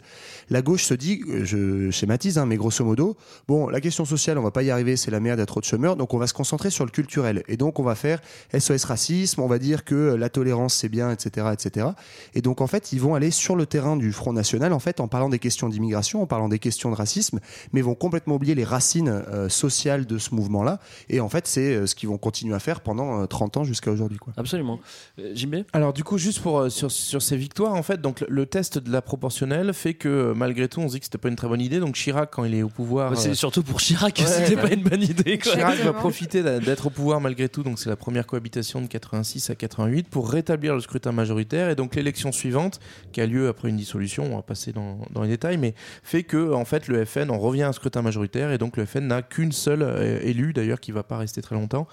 [0.51, 3.16] La gauche se dit, euh, je schématise, hein, mais grosso modo,
[3.49, 5.47] bon, la question sociale, on va pas y arriver, c'est la merde, il y a
[5.47, 7.43] trop de chômeurs, donc on va se concentrer sur le culturel.
[7.49, 8.21] Et donc on va faire
[8.57, 11.89] SOS racisme, on va dire que la tolérance c'est bien, etc., etc.
[12.35, 15.01] Et donc en fait, ils vont aller sur le terrain du Front National, en fait,
[15.01, 17.41] en parlant des questions d'immigration, en parlant des questions de racisme,
[17.73, 20.79] mais vont complètement oublier les racines euh, sociales de ce mouvement-là.
[21.09, 23.65] Et en fait, c'est euh, ce qu'ils vont continuer à faire pendant euh, 30 ans
[23.65, 24.19] jusqu'à aujourd'hui.
[24.19, 24.33] quoi.
[24.37, 24.79] Absolument.
[25.19, 28.21] Euh, JB Alors du coup, juste pour euh, sur, sur ces victoires, en fait, donc
[28.21, 31.19] le, le test de la proportionnelle fait que malgré tout, on se dit que c'était
[31.19, 31.81] pas une très bonne idée.
[31.81, 34.29] Donc Chirac, quand il est au pouvoir, Bah, C'est euh, surtout pour Chirac que Ouais,
[34.45, 35.38] c'était bah, pas une bonne idée.
[35.38, 35.53] Quoi.
[35.53, 39.51] Chirac va profiter d'être au pouvoir malgré tout, donc c'est la première cohabitation de 86
[39.51, 42.81] à 88 pour rétablir le scrutin majoritaire et donc l'élection suivante
[43.12, 46.23] qui a lieu après une dissolution, on va passer dans, dans les détails, mais fait
[46.23, 49.07] que en fait le FN on revient à un scrutin majoritaire et donc le FN
[49.07, 51.87] n'a qu'une seule euh, élue d'ailleurs qui va pas rester très longtemps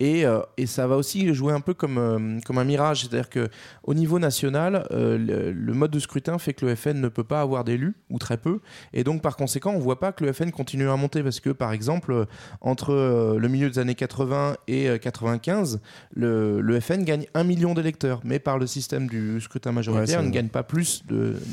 [0.00, 3.30] et, euh, et ça va aussi jouer un peu comme, euh, comme un mirage, c'est-à-dire
[3.30, 3.48] que
[3.82, 7.24] au niveau national euh, le, le mode de scrutin fait que le FN ne peut
[7.24, 8.60] pas avoir d'élus ou très peu
[8.92, 11.50] et donc par conséquent on voit pas que le FN continue à monter parce que
[11.50, 12.26] par exemple
[12.60, 15.80] entre euh, le milieu des années 80 et euh, 95,
[16.14, 20.06] le, le FN gagne un million d'électeurs, mais par le système du scrutin Ouais, majoritaire,
[20.20, 20.30] c'est ne vrai.
[20.30, 21.02] gagne pas plus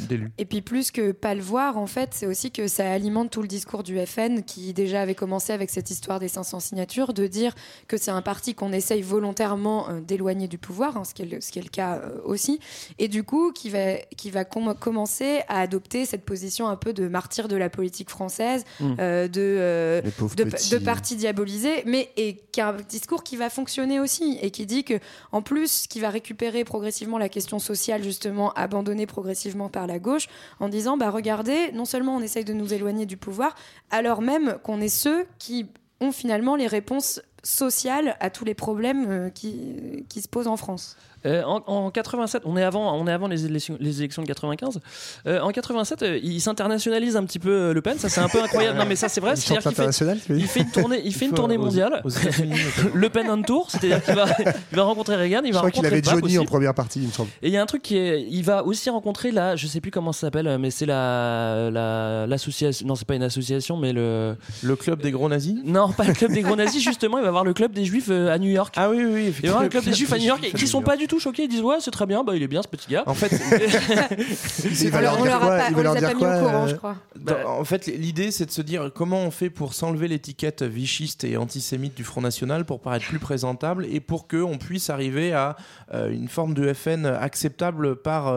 [0.10, 0.32] d'élus.
[0.38, 3.42] Et puis plus que pas le voir, en fait, c'est aussi que ça alimente tout
[3.42, 7.28] le discours du FN qui déjà avait commencé avec cette histoire des 500 signatures, de
[7.28, 7.54] dire
[7.88, 11.26] que c'est un parti qu'on essaye volontairement euh, d'éloigner du pouvoir, hein, ce, qui est
[11.26, 12.60] le, ce qui est le cas euh, aussi,
[13.00, 16.94] et du coup qui va, qui va com- commencer à adopter cette position un peu
[16.94, 18.96] de martyr de la politique française, Mm.
[19.00, 20.72] euh, de, euh, Les pauvres de, petits.
[20.72, 24.66] de parti diabolisé, mais et qui a un discours qui va fonctionner aussi et qui
[24.66, 24.96] dit que
[25.32, 30.28] en plus qui va récupérer progressivement la question sociale justement abandonnée progressivement par la gauche
[30.60, 33.56] en disant bah regardez non seulement on essaye de nous éloigner du pouvoir
[33.90, 35.66] alors même qu'on est ceux qui
[36.02, 40.58] ont finalement les réponses sociales à tous les problèmes euh, qui, qui se posent en
[40.58, 40.98] France.
[41.26, 44.28] Euh, en, en 87, on est avant, on est avant les élections, les élections de
[44.28, 44.80] 95.
[45.28, 47.98] Euh, en 87, euh, il s'internationalise un petit peu euh, Le Pen.
[48.00, 48.78] Ça, c'est un peu incroyable.
[48.80, 49.34] Non, mais ça, c'est vrai.
[49.36, 52.02] Il fait, il une tournée, il fait une faut tournée aux- mondiale.
[52.04, 52.10] aux
[52.94, 54.26] le Pen on tour, c'est-à-dire qu'il va,
[54.72, 56.40] il va rencontrer Reagan, il Je va crois qu'il avait Johnny aussi.
[56.40, 57.30] en première partie, il me semble.
[57.42, 59.82] Et il y a un truc qui est, il va aussi rencontrer là, je sais
[59.82, 63.94] plus comment ça s'appelle, mais c'est la, la, l'association, non c'est pas une association, mais
[63.94, 65.56] le, Le club des gros nazis?
[65.64, 68.08] Non pas le club des gros nazis justement, il va voir le club des juifs
[68.10, 68.74] euh, à New York.
[68.78, 69.34] Ah oui, oui, oui.
[69.44, 71.20] Il va voir le club des juifs à New York qui sont pas du tout
[71.20, 73.04] choqués, ils disent ouais c'est très bien, bah il est bien ce petit gars.
[73.06, 73.30] En fait,
[74.82, 76.20] Il va On leur on dire quoi pas, Il on va leur dire pas mis
[76.22, 76.96] quoi au courant, euh, je crois.
[77.20, 81.24] dans- en fait, l'idée, c'est de se dire comment on fait pour s'enlever l'étiquette vichiste
[81.24, 85.56] et antisémite du Front National pour paraître plus présentable et pour qu'on puisse arriver à
[85.94, 88.28] euh, une forme de FN acceptable par.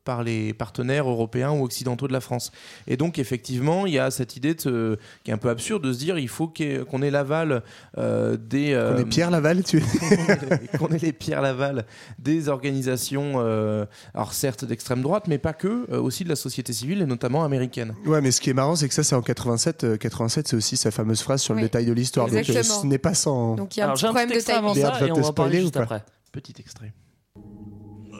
[0.00, 2.52] Euh, par les partenaires européens ou occidentaux de la France.
[2.86, 5.92] Et donc effectivement, il y a cette idée de qui est un peu absurde de
[5.92, 7.62] se dire il faut ait- qu'on ait l'aval
[7.98, 9.82] euh, des On euh, est Pierre Laval, tu
[10.78, 11.84] qu'on ait les Pierre Laval
[12.18, 13.84] des organisations, euh,
[14.14, 17.44] alors certes d'extrême droite, mais pas que, euh, aussi de la société civile et notamment
[17.44, 17.94] américaine.
[18.06, 19.84] Ouais, mais ce qui est marrant, c'est que ça, c'est en 87.
[19.84, 22.28] Euh, 87, c'est aussi sa fameuse phrase sur le détail de l'histoire.
[22.28, 23.54] Donc, euh, ce n'est pas sans.
[23.56, 25.20] Donc il y a un Alors petit problème petit de extrait avant ça et on
[25.20, 26.02] va en parler juste après.
[26.32, 26.92] Petit extrait.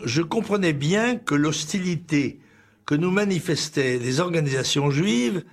[0.04, 2.40] Je comprenais bien que l'hostilité
[2.86, 5.44] que nous manifestaient les organisations juives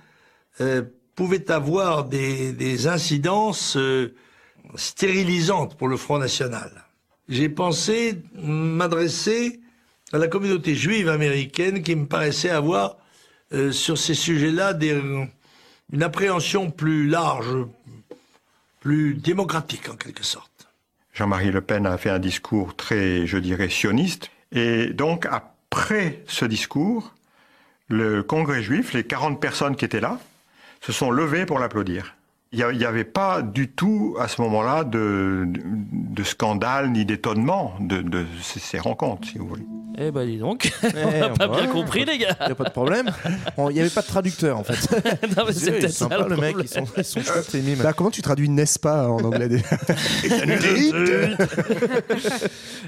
[0.60, 0.82] euh,
[1.14, 4.14] pouvait avoir des, incidences euh,
[4.74, 6.84] stérilisantes pour le Front National.
[7.28, 9.60] J'ai pensé m'adresser
[10.12, 12.96] à la communauté juive américaine qui me paraissait avoir
[13.52, 14.76] euh, sur ces sujets-là
[15.92, 17.66] une appréhension plus large,
[18.80, 20.68] plus démocratique en quelque sorte.
[21.12, 24.30] Jean-Marie Le Pen a fait un discours très, je dirais, sioniste.
[24.52, 27.14] Et donc, après ce discours,
[27.88, 30.18] le Congrès juif, les 40 personnes qui étaient là,
[30.80, 32.14] se sont levées pour l'applaudir.
[32.52, 35.60] Il n'y avait pas du tout, à ce moment-là, de, de,
[36.14, 39.66] de scandale ni d'étonnement de, de ces, ces rencontres, si vous voulez.
[40.00, 41.56] Eh ben dis donc, Eh, on n'a pas voit.
[41.60, 42.36] bien compris les gars.
[42.42, 43.10] Il n'y a pas de problème.
[43.56, 44.78] Bon, Il n'y avait pas de traducteur en fait.
[45.36, 47.56] Non, mais c'est peut-être ça, sympa le le mec, ils sont, ils sont chouettes.
[47.82, 49.66] Bah, comment tu traduis n'est-ce pas en anglais déjà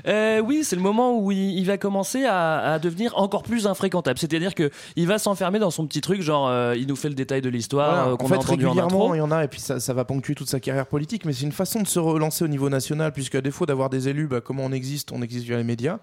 [0.06, 3.66] Euh, oui, c'est le moment où il, il va commencer à, à devenir encore plus
[3.66, 4.18] infréquentable.
[4.18, 7.14] C'est-à-dire que il va s'enfermer dans son petit truc, genre euh, il nous fait le
[7.14, 9.14] détail de l'histoire Voilà, euh, en qu'on fait, a entendu en intro.
[9.14, 11.32] il y en a, et puis ça, ça va ponctuer toute sa carrière politique, mais
[11.34, 14.26] c'est une façon de se relancer au niveau national, puisque à défaut d'avoir des élus,
[14.28, 15.98] bah, comment on existe On existe via les médias.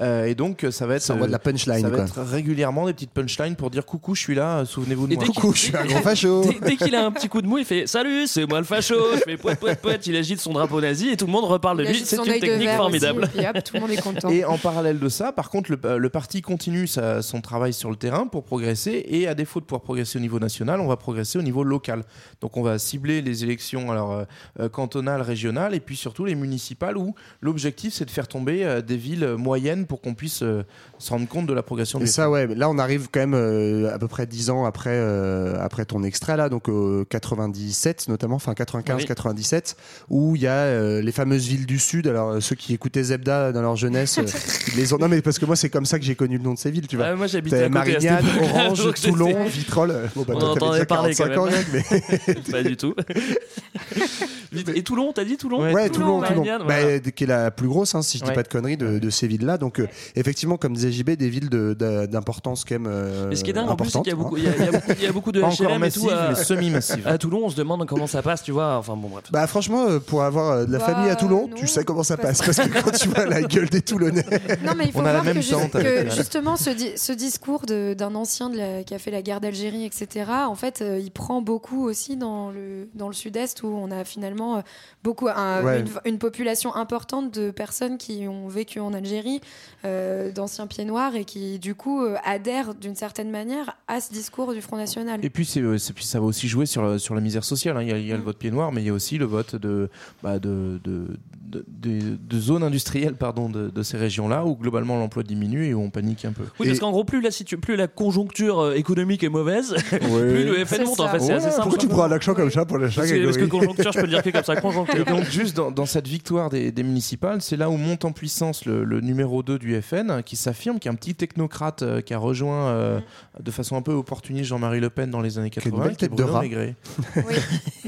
[0.00, 1.02] Euh, et donc, ça va être.
[1.02, 2.04] Ça envoie de la punchline, Ça va quoi.
[2.06, 5.16] être régulièrement des petites punchlines pour dire coucou, je suis là, euh, souvenez-vous de Et
[5.16, 5.24] moi.
[5.26, 6.42] dès qu'il- Coucou, je suis un grand facho.
[6.60, 8.64] Dès, dès qu'il a un petit coup de mou, il fait Salut, c'est moi le
[8.64, 8.94] facho.
[9.14, 10.06] Je fais poète, poète, poète.
[10.06, 12.00] Il agite son drapeau nazi et tout le monde reparle de lui.
[12.04, 13.24] C'est une technique formidable.
[13.24, 14.28] aussi, et puis hop, tout le monde est content.
[14.30, 17.72] Et en parallèle de ça, par contre, le, euh, le parti continue sa- son travail
[17.72, 19.04] sur le terrain pour progresser.
[19.08, 22.04] Et à défaut de pouvoir progresser au niveau national, on va progresser au niveau local.
[22.40, 24.24] Donc on va cibler les élections alors,
[24.60, 28.82] euh, cantonales, régionales et puis surtout les municipales où l'objectif c'est de faire tomber euh,
[28.82, 30.62] des villes moyennes pour qu'on puisse euh,
[30.98, 33.94] se rendre compte de la progression Et ça, ouais, là, on arrive quand même euh,
[33.94, 38.36] à peu près 10 ans après, euh, après ton extrait, là, donc euh, 97 notamment,
[38.36, 39.76] enfin 95-97,
[40.10, 42.06] où il y a euh, les fameuses villes du Sud.
[42.06, 44.24] Alors, euh, ceux qui écoutaient Zebda dans leur jeunesse, euh,
[44.72, 44.98] ils les ont.
[44.98, 46.70] Non, mais parce que moi, c'est comme ça que j'ai connu le nom de ces
[46.70, 47.06] villes, tu vois.
[47.06, 48.24] Ah, moi, j'habitais Marignane.
[48.42, 50.10] Orange, Toulon, Vitrolles.
[50.14, 51.64] Bon, bah, On toi, en entendait parler quand 45 ans, même.
[51.70, 51.84] Greg,
[52.28, 52.34] mais.
[52.50, 52.81] Pas du tout.
[54.74, 56.20] Et Toulon, t'as dit Toulon Ouais, Toulon, Toulon.
[56.20, 56.98] Marignane, Bah, voilà.
[57.00, 58.34] qui est la plus grosse, hein, si je dis Ouais.
[58.34, 59.56] pas de conneries, de, de ces villes-là.
[59.56, 62.86] Donc, euh, effectivement, comme disait JB, des villes d'importance quand même.
[62.86, 64.40] euh, Et ce qui est dingue en plus, c'est qu'il y a beaucoup, hein.
[64.40, 65.40] y y y a de
[65.72, 66.04] HLM et tout.
[66.04, 67.06] massive, à- mais semi-massive.
[67.12, 68.76] À Toulon, on se demande comment ça passe, tu vois.
[68.76, 69.24] Enfin bon, bref.
[69.30, 71.84] Bah franchement, euh, pour avoir euh, de la Bah, famille à Toulon, non, tu sais
[71.84, 72.56] comment ça parce- passe.
[72.56, 74.24] Parce que quand tu vois la gueule des Toulonnais,
[74.64, 76.92] Non, mais il faut On a la voir même que, tante que justement ce, di-
[76.96, 80.54] ce discours de- d'un ancien de la- qui a fait la guerre d'Algérie, etc., en
[80.54, 84.56] fait, euh, il prend beaucoup aussi dans le, dans le sud-est où on a finalement
[84.56, 84.60] euh,
[85.02, 85.80] beaucoup, un- Ouais.
[85.80, 89.40] une, une population importante de personnes qui ont vécu en Algérie,
[89.84, 94.12] euh, d'anciens pieds noirs et qui, du coup, euh, adhèrent d'une certaine manière à ce
[94.12, 95.24] discours du Front National.
[95.24, 95.62] Et puis, c'est,
[96.00, 97.76] ça va aussi jouer sur, la- sur la misère sociale.
[97.76, 97.82] hein.
[97.82, 99.18] Il, y a, il y a le vote pied noir, mais il y a aussi
[99.18, 99.88] le vote de,
[100.22, 101.06] bah, de, de,
[101.52, 105.74] de, de- de zones industrielles pardon, de, de ces régions-là, où globalement l'emploi diminue et
[105.74, 106.44] où on panique un peu.
[106.58, 110.44] Oui, parce qu'en gros, plus la, situ- plus la conjoncture euh, économique est mauvaise, plus
[110.44, 111.00] le FN C'est monte.
[111.00, 111.12] En ça.
[111.12, 111.62] fait, c'est Ouais, assez simple.
[111.62, 113.98] pourquoi tu prends un accent comme ça pour la parce que, parce que conjoncture, je
[113.98, 115.06] peux le dire que comme ça, conjoncture.
[115.06, 118.12] Et donc, juste dans, dans cette victoire des, des municipales, c'est là où monte en
[118.12, 122.00] puissance le, le numéro 2 du FN, qui s'affirme, qui est un petit technocrate euh,
[122.00, 123.00] qui a rejoint euh,
[123.42, 125.86] de façon un peu opportuniste Jean-Marie Le Pen dans les années Qui a une 80,
[125.86, 126.40] belle qui est Bruno.
[126.40, 126.76] Maigret.
[127.16, 127.22] Oui.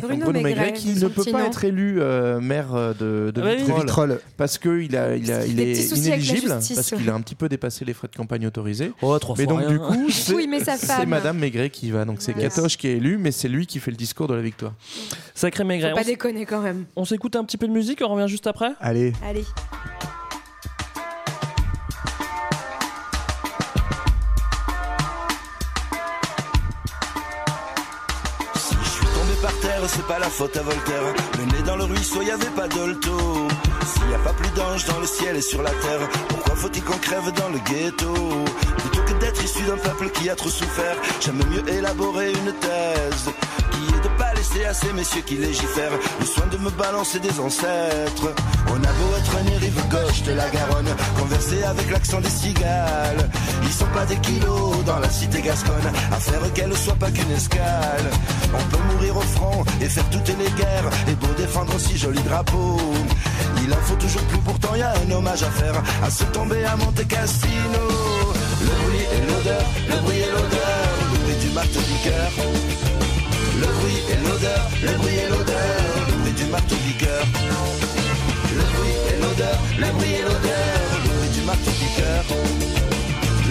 [0.01, 3.45] Bruno, Bruno Maigret, qui ne peut pas être élu euh, maire de, de Ah.
[3.57, 3.81] Vitrolles.
[3.81, 4.21] Vitrolles.
[4.37, 5.63] parce qu'il a, il a, il Des
[5.93, 8.93] est inéligible, justice, parce qu'il a un petit peu dépassé les frais de campagne autorisés.
[9.03, 9.69] Oh, trois Mais donc rien.
[9.71, 10.49] du coup, c'est Oui.
[11.07, 12.05] Madame Maigret qui va.
[12.05, 12.49] Donc c'est Voilà.
[12.49, 14.73] Catoche qui est élu, mais c'est lui qui fait le discours de la victoire.
[15.35, 15.91] Sacré Maigret.
[15.91, 16.85] Faut On pas déconner quand même.
[16.97, 18.73] On s'écoute un petit peu de musique, on revient juste après.
[18.81, 19.45] Allez, Allez.
[30.35, 31.03] Faute à Voltaire.
[31.39, 33.17] Le nez dans le ruisseau, y avait pas d'olto.
[33.87, 36.83] S'il y a pas plus d'anges dans le ciel et sur la terre, pourquoi faut-il
[36.83, 38.13] qu'on crève dans le ghetto?
[38.79, 43.31] Plutôt que d'être issu d'un peuple qui a trop souffert, j'aime mieux élaborer une thèse
[44.55, 48.33] laisser à ces messieurs qui légifèrent le soin de me balancer des ancêtres.
[48.69, 53.31] On a beau être né rive gauche de la Garonne, converser avec l'accent des cigales.
[53.63, 57.31] Ils sont pas des kilos dans la cité gasconne, à faire qu'elle soit pas qu'une
[57.31, 58.11] escale.
[58.53, 62.23] On peut mourir au front et faire toutes les guerres, et beau défendre si joli
[62.23, 62.79] drapeau.
[63.65, 66.65] Il en faut toujours plus, pourtant y a un hommage à faire, à se tomber
[66.65, 67.85] à Monte Cassino.
[68.61, 72.64] Le bruit et l'odeur, le bruit et l'odeur, le bruit du marteau piqueur.
[73.65, 77.25] Le bruit et l'odeur, le bruit et l'odeur, le bruit du marteau piqueur.
[78.59, 82.25] Le bruit et l'odeur, le bruit et l'odeur, le bruit du marteau piqueur.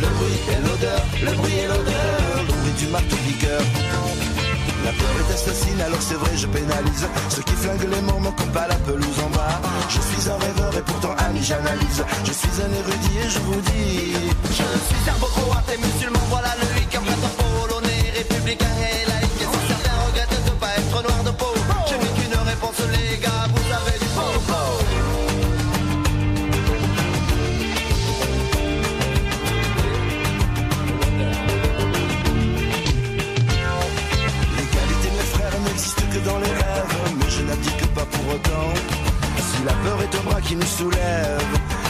[0.02, 3.62] Le bruit et l'odeur, le bruit et l'odeur, le bruit du marteau piqueur.
[4.86, 8.32] La peur est m'assassine, alors c'est vrai, je pénalise ceux qui flinguent les morts, me
[8.32, 9.62] coupent pas la pelouse en bas.
[9.89, 12.04] Je suis un rêveur et pourtant ami, j'analyse.
[12.26, 14.13] Je suis un érudit et je vous dis.
[14.49, 16.99] Je suis serbo-croate et musulman, voilà le fait,
[17.39, 19.12] polonais, républicain et laïque.
[39.38, 41.42] Si la peur est un bras qui nous soulève,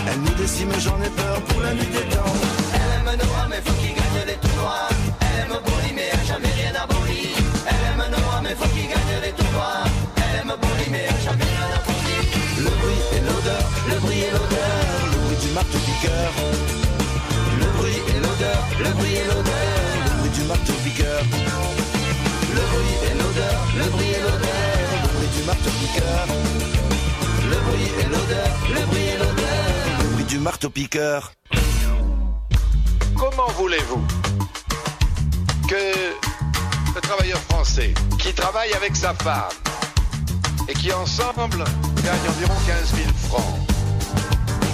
[0.07, 2.33] elle nous décime, j'en ai peur pour la nuit des temps.
[2.73, 4.87] Elle aime Noah, mais faut qu'il gagne les tournois.
[5.21, 5.72] Elle
[33.15, 34.01] Comment voulez-vous
[35.67, 35.75] que
[36.95, 39.51] le travailleur français qui travaille avec sa femme
[40.67, 41.63] et qui ensemble
[42.03, 43.59] gagne environ 15 000 francs,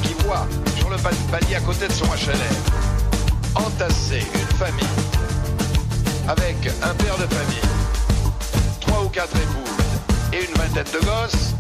[0.03, 0.47] qui voit
[0.77, 0.97] sur le
[1.29, 2.79] palier à côté de son HLM
[3.55, 4.85] entasser une famille
[6.27, 7.69] avec un père de famille,
[8.79, 11.55] trois ou quatre épouses et une vingtaine de gosses,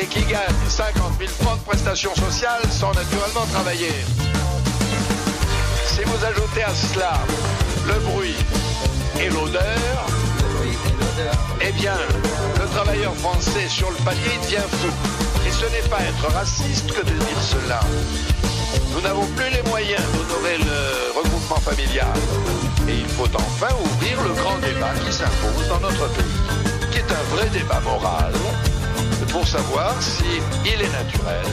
[0.00, 3.94] et qui gagne 50 000 francs de prestations sociales sans naturellement travailler.
[5.86, 7.18] Si vous ajoutez à cela
[7.86, 8.36] le bruit
[9.20, 10.06] et l'odeur,
[11.60, 11.98] eh bien,
[12.60, 14.88] le travailleur français sur le palier devient fou.
[15.46, 17.80] Et ce n'est pas être raciste que de dire cela.
[18.92, 22.18] Nous n'avons plus les moyens d'honorer le regroupement familial.
[22.88, 27.12] Et il faut enfin ouvrir le grand débat qui s'impose dans notre pays, qui est
[27.12, 28.32] un vrai débat moral,
[29.30, 30.24] pour savoir si
[30.64, 31.44] il est naturel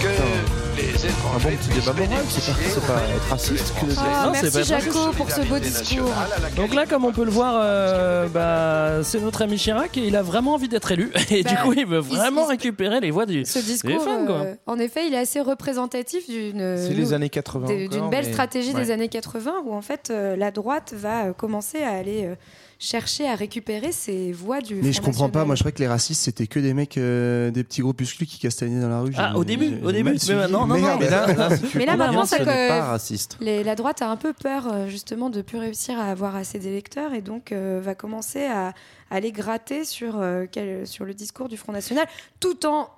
[0.00, 3.86] que les étrangers Un bon petit débat moral, c'est pas, c'est pas être raciste que
[3.86, 4.02] de dire.
[4.04, 6.12] Ah, Non, merci Jaco pour ce beau discours.
[6.56, 10.14] Donc là, comme on peut le voir, euh, bah, c'est notre ami Chirac et il
[10.16, 11.10] a vraiment envie d'être élu.
[11.30, 14.02] Et du Bah, coup, il veut vraiment il- récupérer les voix du, Ce des discours,
[14.04, 14.24] fans.
[14.26, 14.36] Quoi.
[14.36, 18.10] euh, en effet, il est assez représentatif d'une C'est les années 80 des- encore, d'une
[18.10, 18.80] belle mais- stratégie Ouais.
[18.84, 22.34] des années 80 où en fait euh, la droite va commencer à aller euh,
[22.78, 24.76] chercher à récupérer ces voix du.
[24.76, 27.50] Mais je comprends pas, moi je croyais que les racistes c'était que des mecs, euh,
[27.50, 29.12] des petits groupuscules qui castagnaient dans la rue.
[29.16, 32.24] Ah, au début, au début, mais non, non, mais là- là, si Mais là maintenant,
[32.24, 33.36] ça ce que n'est pas raciste.
[33.40, 36.58] les- la droite a un peu peur euh, justement de plus réussir à avoir assez
[36.60, 38.72] d'électeurs et donc euh, va commencer à, à
[39.10, 42.06] aller gratter sur, euh, quel- sur le discours du Front National,
[42.38, 42.88] tout en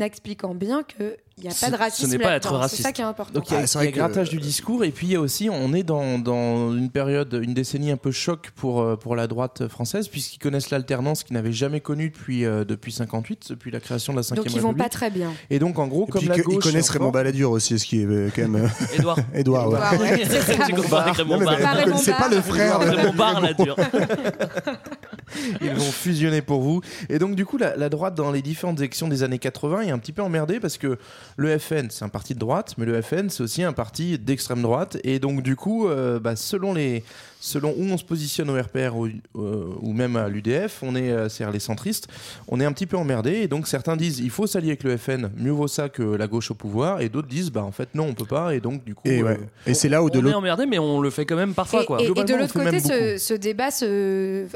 [0.00, 2.10] expliquant bien qu'il n'y a Ce- pas de ce racisme.
[2.10, 2.76] n'est pas être raciste.
[2.76, 3.32] C'est ça qui est important.
[3.32, 4.90] Donc il y a, Ah, c'est il y a vrai que- grattage du discours et
[4.90, 8.10] puis il y a aussi, on est dans, dans une période, une décennie un peu
[8.10, 12.44] choc pour, euh, pour la droite française puisqu'ils connaissent l'alternance qu'ils n'avaient jamais connue depuis,
[12.44, 15.32] euh, depuis 58, depuis la création de la 5 Donc ils vont pas très bien.
[15.48, 16.56] Et donc en gros, Et comme puis la que- gauche...
[16.56, 18.64] ils connaissent Raymond Balladur aussi, ce qui est euh, quand même.
[18.64, 19.16] euh, Édouard.
[19.34, 19.78] Édouard, ouais.
[21.96, 23.76] C'est pas le frère de Raymond Barre, là, dur.
[25.60, 26.80] Ils vont fusionner pour vous.
[27.08, 29.98] Et donc, du coup, la, droite, dans les différentes élections des années 80, est un
[29.98, 30.98] petit peu emmerdée parce que
[31.36, 34.62] le FN, c'est un parti de droite, mais le FN, c'est aussi un parti d'extrême
[34.62, 34.98] droite.
[35.04, 37.04] Et donc, du coup, euh, bah, selon, les,
[37.40, 41.10] selon où on se positionne au RPR ou, euh, ou même à l'UDF, on est,
[41.10, 42.06] euh, c'est-à-dire les centristes,
[42.48, 43.32] on est un petit peu emmerdé.
[43.32, 46.26] Et donc, certains disent il faut s'allier avec le FN, mieux vaut ça que la
[46.26, 47.00] gauche au pouvoir.
[47.00, 48.54] Et d'autres disent bah, en fait, non, on peut pas.
[48.54, 49.08] Et donc, du coup.
[49.08, 49.40] Et, euh, ouais.
[49.66, 51.82] Et c'est là où de On est emmerdé, mais on le fait quand même parfois.
[51.82, 52.02] Et, quoi.
[52.02, 53.68] et- et de l'autre côté, ce, débat,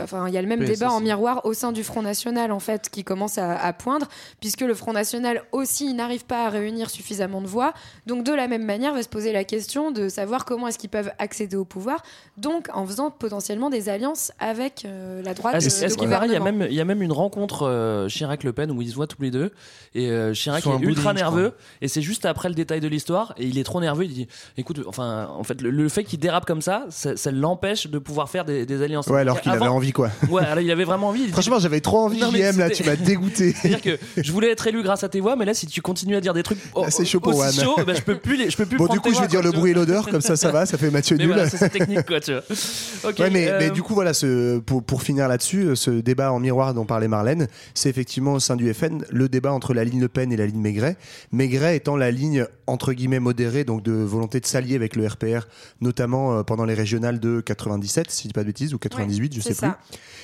[0.02, 2.52] enfin, il y a le même Oui, débat en miroir au sein du Front National,
[2.52, 4.08] en fait, qui commence à, à poindre,
[4.40, 7.72] puisque le Front National aussi n'arrive pas à réunir suffisamment de voix.
[8.06, 10.90] Donc, de la même manière, va se poser la question de savoir comment est-ce qu'ils
[10.90, 12.02] peuvent accéder au pouvoir,
[12.36, 15.54] donc en faisant potentiellement des alliances avec euh, la droite.
[15.56, 17.66] Ah, euh, Est-ce est-ce qu'il il y a même, il y a même une rencontre
[17.68, 19.52] euh, Chirac-Le Pen où ils se voient tous les deux
[19.94, 23.34] et euh, Chirac est ultra ligne, nerveux et c'est juste après le détail de l'histoire
[23.38, 24.04] et il est trop nerveux.
[24.04, 27.30] Il dit, écoute, enfin, en fait, le, le fait qu'il dérape comme ça, ça, ça
[27.30, 29.06] l'empêche de pouvoir faire des, des alliances.
[29.06, 30.10] Ouais, alors qu'il avait envie, quoi.
[30.28, 31.28] Ouais, alors il avait vraiment envie.
[31.28, 33.52] Franchement, j'avais trop envie, Non, JM, là, tu m'as dégoûté.
[33.60, 36.16] C'est-à-dire que je voulais être élu grâce à tes voix, mais là, si tu continues
[36.16, 38.50] à dire des trucs oh, c'est chaud pour aussi chaud, ben, je peux plus les,
[38.50, 40.36] je peux plus Bon, du coup, je vais dire le bruit et l'odeur, comme ça,
[40.36, 41.28] ça va, ça fait Mathieu nul.
[41.28, 42.42] voilà, c'est technique, quoi, tu vois.
[43.18, 46.40] Ouais, mais, euh, mais du coup, voilà, ce, pour, pour finir là-dessus, ce débat en
[46.40, 50.00] miroir dont parlait Marlène, c'est effectivement au sein du FN le débat entre la ligne
[50.00, 50.96] Le Pen et la ligne Maigret.
[51.30, 55.46] Maigret étant la ligne entre guillemets modérée, donc de volonté de s'allier avec le RPR,
[55.82, 59.34] notamment euh, pendant les régionales de 97, si je dis pas de bêtises, ou 98,
[59.34, 59.66] je c'est sais plus.
[59.68, 59.78] ça.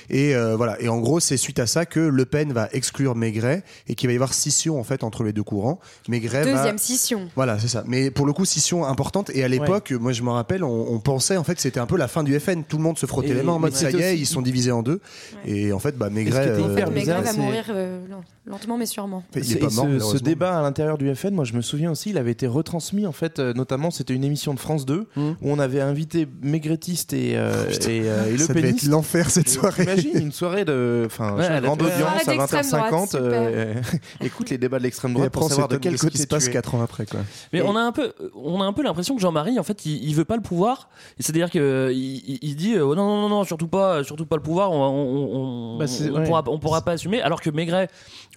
[0.09, 0.81] Et Et euh, voilà.
[0.81, 4.07] Et en gros, c'est suite à ça que Le Pen va exclure Maigret et qu'il
[4.07, 5.79] va y avoir scission en fait entre les deux courants.
[6.09, 7.29] Maigret va- Deuxième scission.
[7.35, 7.83] Voilà, c'est ça.
[7.85, 9.29] Mais pour le coup, scission importante.
[9.35, 11.85] Et à l'époque, moi je me rappelle, on, on pensait en fait que c'était un
[11.85, 12.63] peu la fin du FN.
[12.63, 14.25] Tout le monde se frottait Et- les mains en mode ça y est, aussi- ils
[14.27, 14.99] sont divisés en deux.
[15.45, 16.45] Et en fait, bah, Maigret.
[16.47, 19.23] Et euh, Maigret va mourir euh, lent- lentement mais sûrement.
[19.35, 21.91] il est pas et mort, ce, débat à l'intérieur du FN, moi je me souviens
[21.91, 25.07] aussi, il avait été retransmis en fait, euh, notamment c'était une émission de France 2
[25.15, 25.21] Mmh.
[25.21, 28.87] où on avait invité Maigretiste et, euh, et, euh, et Le Ça devait être Peniste.
[28.91, 29.83] l'enfer cette soirée.
[29.83, 32.89] Imagine une soirée de, enfin, Ouais, grande audience à Soirée d'extrême 20h50.
[32.91, 33.73] droite, euh,
[34.21, 36.43] écoute les débats de l'extrême Et droite pour on savoir de quel côté se passe
[36.45, 36.53] tu es.
[36.53, 37.05] 4 ans après.
[37.05, 37.19] Quoi.
[37.53, 39.85] Mais Et- on a un peu, on a un peu l'impression que Jean-Marie, en fait,
[39.85, 40.89] il, il veut pas le pouvoir.
[41.19, 41.91] C'est-à-dire que
[42.41, 44.71] il, dit, euh, oh non, non, non, non, surtout pas, surtout pas le pouvoir.
[44.71, 46.23] On, on, on, Bah, on ouais.
[46.25, 47.21] pourra, on pourra pas assumer.
[47.21, 47.87] Alors que Maigret,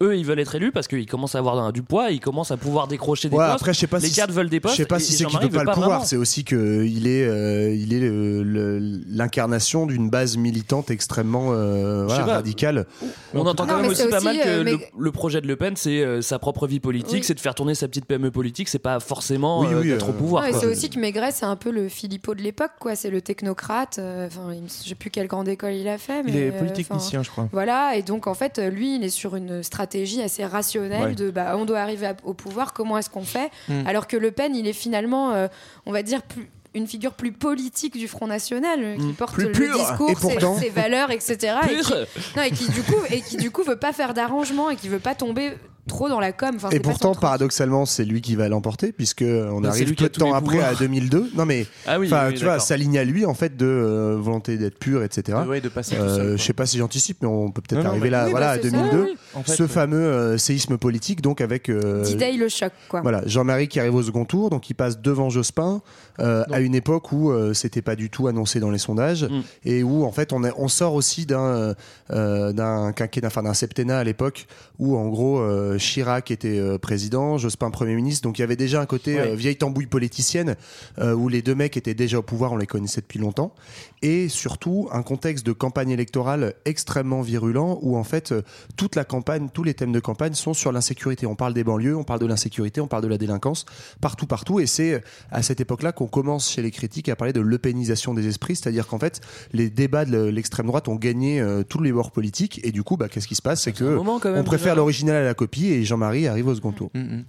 [0.02, 2.50] eux, ils veulent être élus parce qu'ils commencent à avoir un- du poids, ils commencent
[2.50, 3.56] à pouvoir décrocher des Ouais, postes.
[3.60, 4.74] après, je sais pas les si- cadres veulent des postes.
[4.76, 7.06] Je sais pas et- si c'est qu'il veut pas le pouvoir, c'est aussi que il
[7.06, 12.86] est, euh, il est le- l'incarnation d'une base militante extrêmement euh, voilà, radicale.
[13.34, 16.02] On entend quand même aussi pas mal que euh, le, projet de Le Pen, c'est
[16.04, 17.22] euh, sa propre vie politique, Oui.
[17.24, 18.68] c'est de faire tourner sa petite PME politique.
[18.68, 20.44] C'est pas forcément Oui, euh, oui, d'être euh, au pouvoir.
[20.52, 22.94] C'est aussi que Maigret, c'est un peu le Philippot de l'époque, quoi.
[22.96, 23.73] C'est le technocrate.
[23.98, 24.52] Euh, Enfin,
[24.82, 27.30] je sais plus quelle grande école il a fait, mais Il est euh, polytechnicien, je
[27.30, 27.48] crois.
[27.52, 31.14] Voilà, et donc en fait, lui, il est sur une stratégie assez rationnelle Ouais.
[31.14, 33.86] de bah, on doit arriver à- au pouvoir, comment est-ce qu'on fait Mm.
[33.86, 35.48] Alors que Le Pen, il est finalement, euh,
[35.86, 39.72] on va dire, plus une figure plus politique du Front National qui porte Plus le
[39.78, 41.54] discours, Et ses, ses valeurs, etc.
[41.70, 41.92] et, qui,
[42.36, 44.88] non, et qui du coup et qui du coup veut pas faire d'arrangement et qui
[44.88, 45.52] veut pas tomber
[45.86, 46.50] trop dans la com.
[46.56, 50.04] Enfin, Et pas pourtant, paradoxalement, c'est lui qui va l'emporter, puisque on Bah, arrive peu
[50.04, 50.72] de temps après pouvoirs.
[50.72, 51.30] à 2002.
[51.34, 52.66] Non mais, Ah oui, enfin, oui, tu vois, d'accord.
[52.66, 55.38] ça ligne à lui en fait de euh, volonté d'être pur, etc.
[55.46, 56.38] Ouais, de passer tout Euh, seul.
[56.38, 58.30] je sais pas si j'anticipe, mais on peut peut-être Non, non, arriver mais- là, Oui,
[58.30, 59.02] voilà, bah, à c'est ça, 2002.
[59.04, 59.16] oui.
[59.34, 59.68] En fait, Ce ouais.
[59.68, 63.00] fameux euh, séisme politique, donc avec euh, D-Day le choc, quoi.
[63.02, 65.82] Voilà, Jean-Marie qui arrive au second tour, donc il passe devant Jospin
[66.20, 69.40] euh, à une époque où euh, c'était pas du tout annoncé dans les sondages Mm.
[69.64, 71.74] et où en fait on, sort aussi d'un
[72.10, 74.46] euh, d'un quinquennat, enfin d'un septennat à l'époque
[74.78, 78.56] où en gros euh, Chirac était euh, président, Jospin premier ministre, donc il y avait
[78.56, 79.28] déjà un côté Ouais.
[79.30, 80.56] euh, vieille tambouille politicienne
[80.98, 83.54] euh, où les deux mecs étaient déjà au pouvoir, on les connaissait depuis longtemps
[84.02, 88.42] et surtout un contexte de campagne électorale extrêmement virulent où en fait euh,
[88.76, 91.26] toute la campagne, tous les thèmes de campagne sont sur l'insécurité.
[91.26, 93.64] On parle des banlieues, on parle de l'insécurité, on parle de la délinquance,
[94.00, 94.60] partout, partout.
[94.60, 95.00] Et c'est euh,
[95.30, 98.86] à cette époque-là qu'on commence chez les critiques à parler de l'eupénisation des esprits, c'est-à-dire
[98.86, 99.20] qu'en fait
[99.52, 102.96] les débats de l'extrême droite ont gagné euh, tous les bords politiques et du coup,
[102.96, 105.34] bah, qu'est-ce qui se passe, c'est que moment, quand même, on préfère l'original à la
[105.34, 106.90] copie et Jean-Marie arrive au second tour.
[106.94, 107.24] Mm, mm.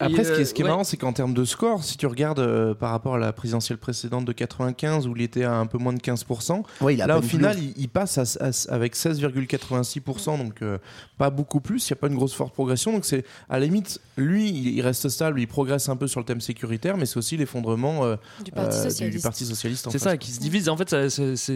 [0.00, 0.70] Après, ce qui est, ce qui est ouais.
[0.70, 3.78] marrant, c'est qu'en termes de score, si tu regardes euh, par rapport à la présidentielle
[3.78, 7.04] précédente de 95, où il était à un peu moins de 15%, Ouais, il a
[7.04, 10.78] à là, au final, il, il passe à- à- avec 16,86%, donc euh,
[11.18, 11.88] pas beaucoup plus.
[11.88, 12.92] Il n'y a pas une grosse forte progression.
[12.92, 16.20] Donc, c'est à la limite, lui, il, il reste stable, il progresse un peu sur
[16.20, 19.16] le thème sécuritaire, mais c'est aussi l'effondrement euh, Du Parti euh, Socialiste.
[19.18, 19.86] du Parti Socialiste.
[19.86, 20.68] en C'est ça, qui se divise.
[20.68, 20.94] En fait,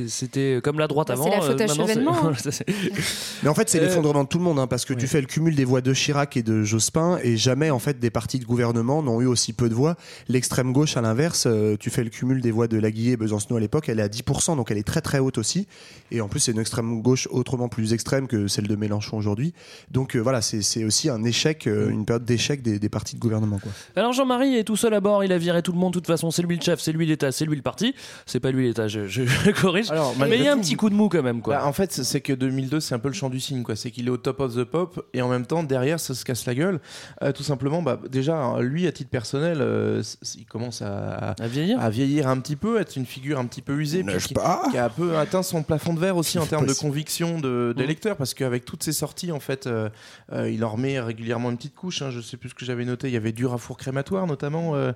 [0.09, 1.25] c'était comme la droite Bah, avant.
[1.25, 2.17] c'est la faute euh, à Chevènement,
[3.43, 5.21] Mais en fait, c'est Euh, l'effondrement de tout le monde, hein, parce que tu fais
[5.21, 8.34] le cumul des voix de Chirac et de Jospin, et jamais en fait des partis
[8.39, 9.97] de gouvernement n'ont eu aussi peu de voix.
[10.29, 13.57] L'extrême gauche, à l'inverse, euh, tu fais le cumul des voix de Laguiller et Besancenot
[13.57, 15.67] à l'époque, elle est à 10%, donc elle est très très haute aussi.
[16.11, 19.55] Et en plus, c'est une extrême gauche autrement plus extrême que celle de Mélenchon aujourd'hui.
[19.91, 23.21] Donc euh, voilà, c'est aussi un échec, euh, une période d'échec des, des partis de
[23.21, 23.59] gouvernement.
[23.59, 23.73] Quoi.
[23.97, 26.07] Alors Jean-Marie est tout seul à bord, il a viré tout le monde, de toute
[26.07, 27.95] façon c'est lui le chef, c'est lui l'État, c'est lui le parti.
[28.27, 29.91] C'est pas lui l'État, je, je- je corrige.
[29.91, 31.41] Alors, mais il y a un petit coup de mou quand même.
[31.43, 31.57] Quoi.
[31.57, 33.77] Bah, en fait, c'est- c'est que 2002, c'est un peu le champ du signe, quoi.
[33.77, 36.25] C'est qu'il est au top of the pop et en même temps, derrière, ça se
[36.25, 36.81] casse la gueule.
[37.23, 38.24] Euh, tout simplement, bah, déjà,
[38.61, 40.03] lui, à titre personnel, euh,
[40.37, 41.81] il commence à, à vieillir.
[41.81, 44.63] à vieillir un petit peu, être une figure un petit peu usée, puis qui, pas
[44.71, 47.73] qui a un peu atteint son plafond de verre aussi en termes de conviction de,
[47.75, 47.79] Mmh.
[47.79, 49.89] des lecteurs, parce qu'avec toutes ses sorties, en fait, euh,
[50.33, 52.03] euh, il en remet régulièrement une petite couche.
[52.03, 52.11] hein.
[52.11, 53.09] je sais plus ce que j'avais noté.
[53.09, 54.93] Il y avait dur à four crématoire, notamment euh,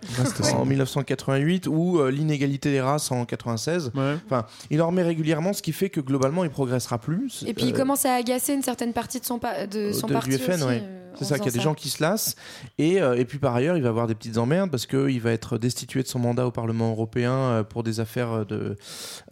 [0.55, 3.93] en 1988, ou euh, l'inégalité des races en 96.
[4.27, 7.45] Enfin, il en remet régulièrement, ce qui fait que globalement, il progressera plus.
[7.47, 10.13] Et puis il commence à agacer une certaine partie de son, pa- de son de-
[10.13, 10.83] parti du FN, aussi, ouais.
[10.83, 12.37] euh, C'est ça, qu'il y a des gens qui se lassent.
[12.79, 15.33] Et, euh, et puis par ailleurs, il va avoir des petites emmerdes parce qu'il va
[15.33, 18.77] être destitué de son mandat au Parlement européen euh, pour des affaires de,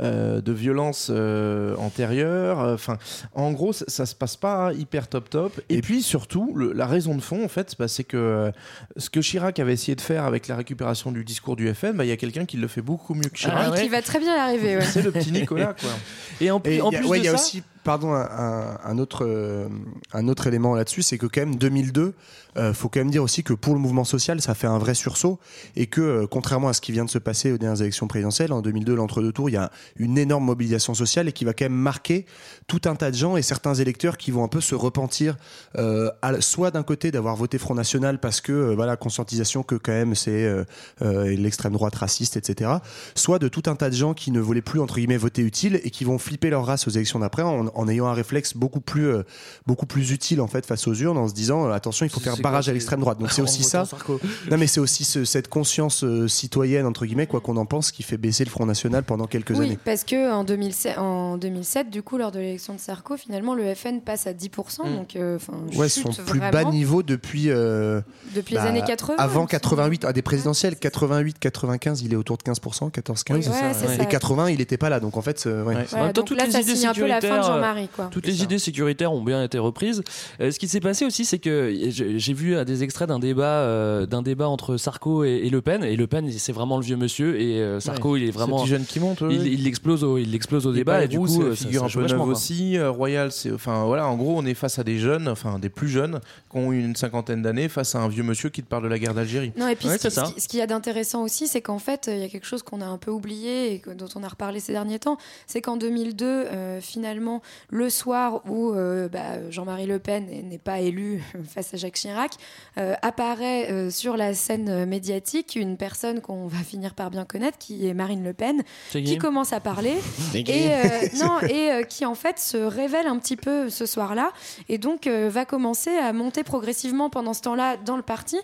[0.01, 2.59] euh, de violence euh, antérieures.
[2.59, 2.99] Enfin,
[3.35, 5.61] en gros, ça, ça se passe pas hyper top top.
[5.69, 8.51] Et, puis surtout, le- la raison de fond, en fait, bah, c'est que euh,
[8.97, 12.05] ce que Chirac avait essayé de faire avec la récupération du discours du FN, bah,
[12.05, 13.77] il y a quelqu'un qui le fait beaucoup mieux que Chirac.
[13.79, 14.77] Et qui va très bien arriver.
[14.77, 14.83] Ouais.
[14.85, 15.91] C'est le petit Nicolas, quoi.
[16.41, 17.63] Et en, Et en il y a- plus ouais, de il y a ça, aussi,
[17.87, 19.69] pardon, un, autre, euh,
[20.13, 22.15] un autre élément là-dessus, c'est que quand même 2002,
[22.59, 24.95] euh, faut quand même dire aussi que pour le mouvement social, ça fait un vrai
[24.95, 25.39] sursaut
[25.77, 28.53] et que euh, contrairement à ce qui vient de se passer aux dernières élections présidentielles,
[28.53, 31.67] en 2002, l'entre-deux tours, il y a une énorme mobilisation sociale et qui va quand
[31.67, 32.27] même marquer
[32.67, 35.37] tout un tas de gens et certains électeurs qui vont un peu se repentir,
[35.77, 36.11] euh,
[36.41, 40.65] soit d'un côté d'avoir voté Front National parce que voilà conscientisation que quand même c'est
[41.01, 42.71] l'extrême droite raciste, etc.
[43.15, 45.81] Soit de tout un tas de gens qui ne voulaient plus entre guillemets voter utile
[45.85, 47.43] et qui vont flipper leur race aux élections d'après
[47.77, 49.23] en ayant un réflexe beaucoup plus, euh,
[49.67, 52.21] beaucoup plus utile en fait face aux urnes, en se disant euh, attention, il faut
[52.21, 53.19] faire barrage à l'extrême droite.
[53.19, 53.85] Donc c'est aussi ça.
[53.85, 54.19] Sarko.
[54.51, 57.91] Non, mais c'est aussi ce- cette conscience euh, citoyenne entre guillemets, quoi qu'on en pense,
[57.93, 59.79] qui fait baisser le Front National pendant quelques Oui, années.
[59.85, 63.75] parce que en 2007, en 2007, du coup, lors de l'élection de Sarko, finalement, le
[63.75, 64.87] FN passe à 10%.
[64.89, 64.97] Mm.
[64.97, 67.51] Donc, euh, enfin, Ouais, son plus bas niveau depuis.
[67.51, 68.01] euh,
[68.35, 72.17] Depuis les années 80, il Avant me 88, à des présidentielles, 88, 95, il est
[72.17, 73.37] autour de 15%, 14, 15.
[73.37, 74.05] Oui, ça, Et ça.
[74.07, 75.01] 80, il n'était pas là.
[75.01, 75.85] Donc en fait, euh, ouais.
[75.91, 77.61] Voilà, donc toutes là, les ça idées signe un peu la fin de sécuritaires,
[77.95, 78.09] Quoi.
[78.11, 80.03] Toutes les idées sécuritaires ont bien été reprises.
[80.41, 84.07] Euh, ce qui s'est passé aussi, c'est que j'ai vu des extraits d'un débat, euh,
[84.07, 85.83] d'un débat entre Sarko et, et Le Pen.
[85.85, 88.21] Et Le Pen, c'est vraiment le vieux monsieur, et euh, Sarko, Ouais.
[88.21, 90.73] il est vraiment petit jeune qui monte, ouais, il, il explose au, il explose au
[90.73, 91.05] débat.
[91.05, 92.77] Et du coup, c'est figure ça un peu neuve aussi.
[92.79, 95.69] Euh, Royal, c'est, enfin voilà, en gros, on est face à des jeunes, enfin des
[95.69, 98.85] plus jeunes, qui ont une cinquantaine d'années, face à un vieux monsieur qui te parle
[98.85, 99.53] de la guerre d'Algérie.
[99.57, 101.61] Non, et puis Ouais, ce, c'est ce qui- ce qu'il y a d'intéressant aussi, c'est
[101.61, 104.23] qu'en fait, il y a quelque chose qu'on a un peu oublié et dont on
[104.23, 109.51] a reparlé ces derniers temps, c'est qu'en 2002, euh, finalement, le soir où euh, bah,
[109.51, 111.23] Jean-Marie Le Pen n'est pas élu
[111.55, 112.33] face à Jacques Chirac,
[112.79, 117.59] euh, apparaît euh, sur la scène médiatique une personne qu'on va finir par bien connaître,
[117.59, 119.95] qui est Marine Le Pen, qui commence à parler
[120.35, 124.33] et, euh, non, et euh, qui en fait se révèle un petit peu ce soir-là
[124.69, 128.37] et donc euh, va commencer à monter progressivement pendant ce temps-là dans le parti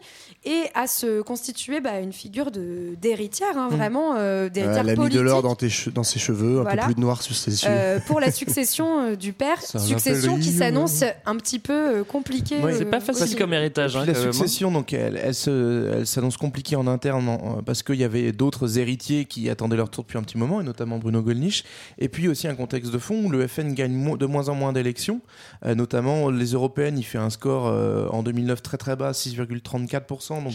[0.44, 3.76] et à se constituer bah, une figure de- d'héritière, hein, Mm.
[3.76, 5.20] vraiment d'héritière elle a mis de politique.
[5.22, 6.82] l'or dans, ses cheveux, un Voilà.
[6.82, 7.68] peu plus de noir sur ses yeux.
[7.70, 12.04] euh, pour la succession euh, du père, Ça succession qui s'annonce un petit peu euh,
[12.04, 12.58] compliquée.
[12.58, 12.84] Ouais, euh,
[13.24, 13.36] aussi.
[13.52, 13.94] héritage.
[13.96, 17.82] Et hein, la succession, donc, elle, elle se- elle s'annonce compliquée en interne en- parce
[17.82, 20.98] qu'il y avait d'autres héritiers qui attendaient leur tour depuis un petit moment, et notamment
[20.98, 21.64] Bruno Gollnisch.
[21.98, 24.54] Et puis aussi un contexte de fond où le FN gagne mo- de moins en
[24.54, 25.20] moins d'élections,
[25.64, 26.98] euh, notamment les européennes.
[26.98, 30.42] Il fait un score euh, en 2009 très très bas, 6,34%.
[30.44, 30.52] Donc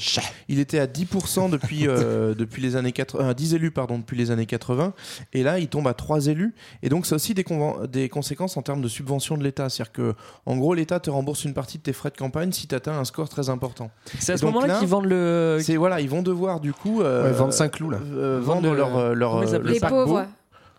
[0.48, 4.18] il était à 10% depuis, euh, depuis les années 80, euh, 10 élus pardon, depuis
[4.18, 4.94] les années 80.
[5.34, 6.54] Et là, il tombe à 3 élus.
[6.84, 7.46] Et donc, ça a aussi des,
[7.92, 8.27] des conséquences
[8.58, 9.70] en termes de subvention de l'État.
[9.70, 10.14] C'est-à-dire que,
[10.46, 12.98] en gros, l'État te rembourse une partie de tes frais de campagne si tu atteins
[13.00, 13.90] un score très important.
[14.20, 15.60] C'est à ce moment-là là, qu'ils vendent le.
[15.62, 18.00] C'est voilà, ils vont devoir du coup euh, Ouais, vendre Saint-Cloud, là.
[18.04, 20.06] euh, Vendre le- leur euh, leur euh, le Les paquebot.
[20.06, 20.26] pauvres.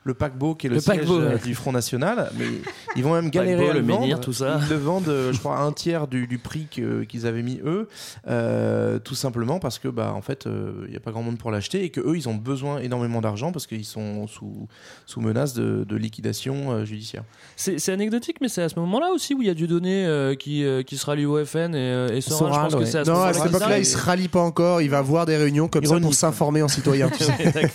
[0.08, 1.38] Le paquebot qui est le, Le siège paquebot, euh, ouais.
[1.44, 2.46] du Front National, mais
[2.96, 4.20] ils vont même galérer Paquebot, à le, le menhir, vendre.
[4.24, 4.58] tout ça.
[4.62, 7.42] Ils le vendent, euh, je crois, à un tiers du, du prix que- qu'ils avaient
[7.42, 7.88] mis eux,
[8.26, 11.38] euh, tout simplement parce que bah en fait euh, il n'y a pas grand monde
[11.38, 14.66] pour l'acheter et que eux ils ont besoin énormément d'argent parce qu'ils sont sous
[15.06, 17.24] sous menace de, de liquidation euh, judiciaire.
[17.56, 20.34] C'est c'est anecdotique, mais c'est à ce moment-là aussi où il y a Dieudonné euh,
[20.34, 22.52] qui, euh, qui se rallie au FN et, euh, et Soral.
[22.54, 22.86] je pense que ouais.
[22.86, 24.80] c'est à ce Non, à moment-là cette époque-là, il se rallie pas encore.
[24.82, 27.10] Il va avoir des réunions comme ça pour s'informer en citoyen.
[27.10, 27.70] tu sais.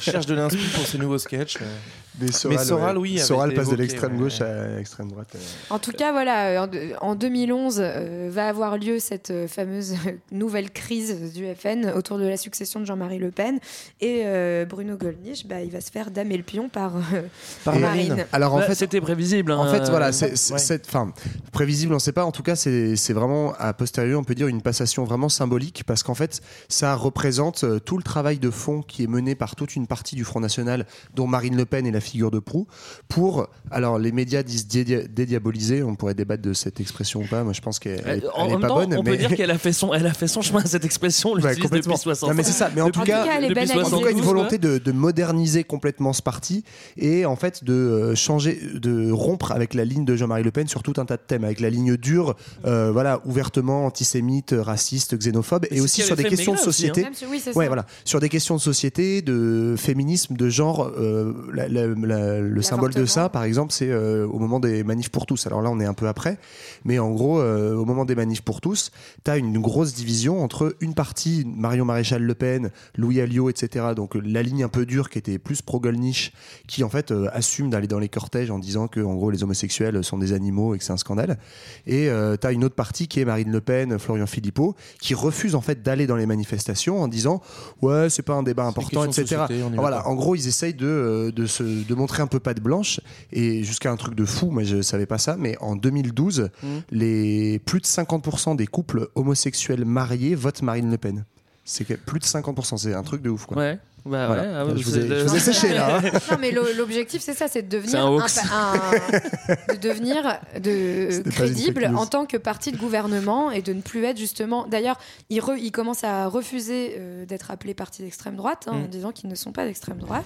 [0.00, 1.58] Cherche de l'inspi pour ses nouveaux sketchs.
[1.68, 2.07] yeah.
[2.20, 2.26] Euh.
[2.26, 3.02] Mais Soral, Soral, ouais.
[3.14, 4.18] oui, Soral passe de l'extrême ouais.
[4.18, 5.28] gauche à l'extrême droite.
[5.34, 5.38] euh.
[5.70, 9.94] En tout cas, voilà, euh, en, en 2011 euh, va avoir lieu cette fameuse
[10.32, 13.58] nouvelle crise du FN autour de la succession de Jean-Marie Le Pen
[14.00, 17.22] et euh, Bruno Gollnisch, bah, il va se faire damer le pion par, euh,
[17.64, 18.24] Par Marine.
[18.32, 19.52] Alors en Bah, fait, c'était prévisible.
[19.52, 19.72] En hein.
[19.72, 20.58] fait, voilà, c'est c'est- Ouais.
[20.58, 21.12] cette, enfin,
[21.52, 22.24] prévisible, on ne sait pas.
[22.24, 25.84] En tout cas, c'est c'est vraiment a posteriori, on peut dire une passation vraiment symbolique
[25.86, 29.76] parce qu'en fait, ça représente tout le travail de fond qui est mené par toute
[29.76, 32.66] une partie du Front National, dont Marine Le Pen est la figure de proue,
[33.08, 35.82] pour, alors les médias disent dédia- dédiaboliser.
[35.82, 37.44] On pourrait débattre de cette expression ou pas.
[37.44, 38.94] Moi, je pense qu'elle elle, Euh, En elle est même pas temps, bonne.
[38.94, 39.10] on mais...
[39.12, 40.60] peut dire qu'elle a fait son, elle a fait son chemin.
[40.64, 41.94] Cette expression, l'utilise complètement.
[41.94, 42.70] depuis 60 Non, mais c'est ça.
[42.74, 45.64] Mais en tout cas, elle est en tout cas, une 72, volonté de, de moderniser
[45.64, 46.64] complètement ce parti
[46.96, 50.66] et en fait de euh, changer, de rompre avec la ligne de Jean-Marie Le Pen
[50.68, 52.34] sur tout un tas de thèmes, avec la ligne dure,
[52.64, 57.06] euh, voilà, ouvertement antisémite, raciste, xénophobe, et aussi sur des questions de aussi, société.
[57.30, 57.68] Oui, c'est Ouais, ça.
[57.68, 60.90] voilà, sur des questions de société, de féminisme, de genre.
[60.98, 64.84] euh, la- la- la- le symbole de ça, par exemple, c'est euh, au moment des
[64.84, 65.46] manifs pour tous.
[65.46, 66.38] Alors là, on est un peu après,
[66.84, 68.90] mais en gros, euh, au moment des manifs pour tous,
[69.24, 73.86] tu as une grosse division entre une partie, Marion Maréchal Le Pen, Louis Alliot, etc.
[73.96, 76.32] Donc euh, la ligne un peu dure qui était plus pro-Golnisch,
[76.66, 79.42] qui en fait euh, assume d'aller dans les cortèges en disant que en gros les
[79.42, 81.38] homosexuels sont des animaux et que c'est un scandale.
[81.86, 82.08] Et
[82.40, 85.60] tu as une autre partie qui est Marine Le Pen, Florian Philippot, qui refuse en
[85.60, 87.40] fait d'aller dans les manifestations en disant
[87.82, 89.22] ouais c'est pas un débat important, etc.
[89.46, 93.00] société, Voilà, en gros ils essayent de, de, se, de montrer un peu patte blanche
[93.32, 96.66] et jusqu'à un truc de fou, moi je savais pas ça, mais en 2012, Mmh.
[96.92, 101.24] les plus de 50% des couples homosexuels mariés votent Marine Le Pen.
[101.64, 103.56] C'est que plus de 50%, c'est un truc de ouf quoi.
[103.58, 103.78] Ouais.
[104.08, 104.42] Bah Voilà.
[104.42, 105.98] ouais, ah ouais, je, vous ai, le- je vous ai séché là.
[105.98, 106.02] hein.
[106.30, 108.34] Non, mais l'o- l'objectif, c'est ça, c'est de devenir, un un hoax.
[108.40, 113.80] pa- un- de devenir de, crédible en tant que parti de gouvernement et de ne
[113.80, 114.66] plus être justement.
[114.66, 114.98] D'ailleurs,
[115.30, 118.88] il, re- il commence à refuser euh, d'être appelé parti d'extrême droite hein, en Mm.
[118.88, 120.24] disant qu'ils ne sont pas d'extrême droite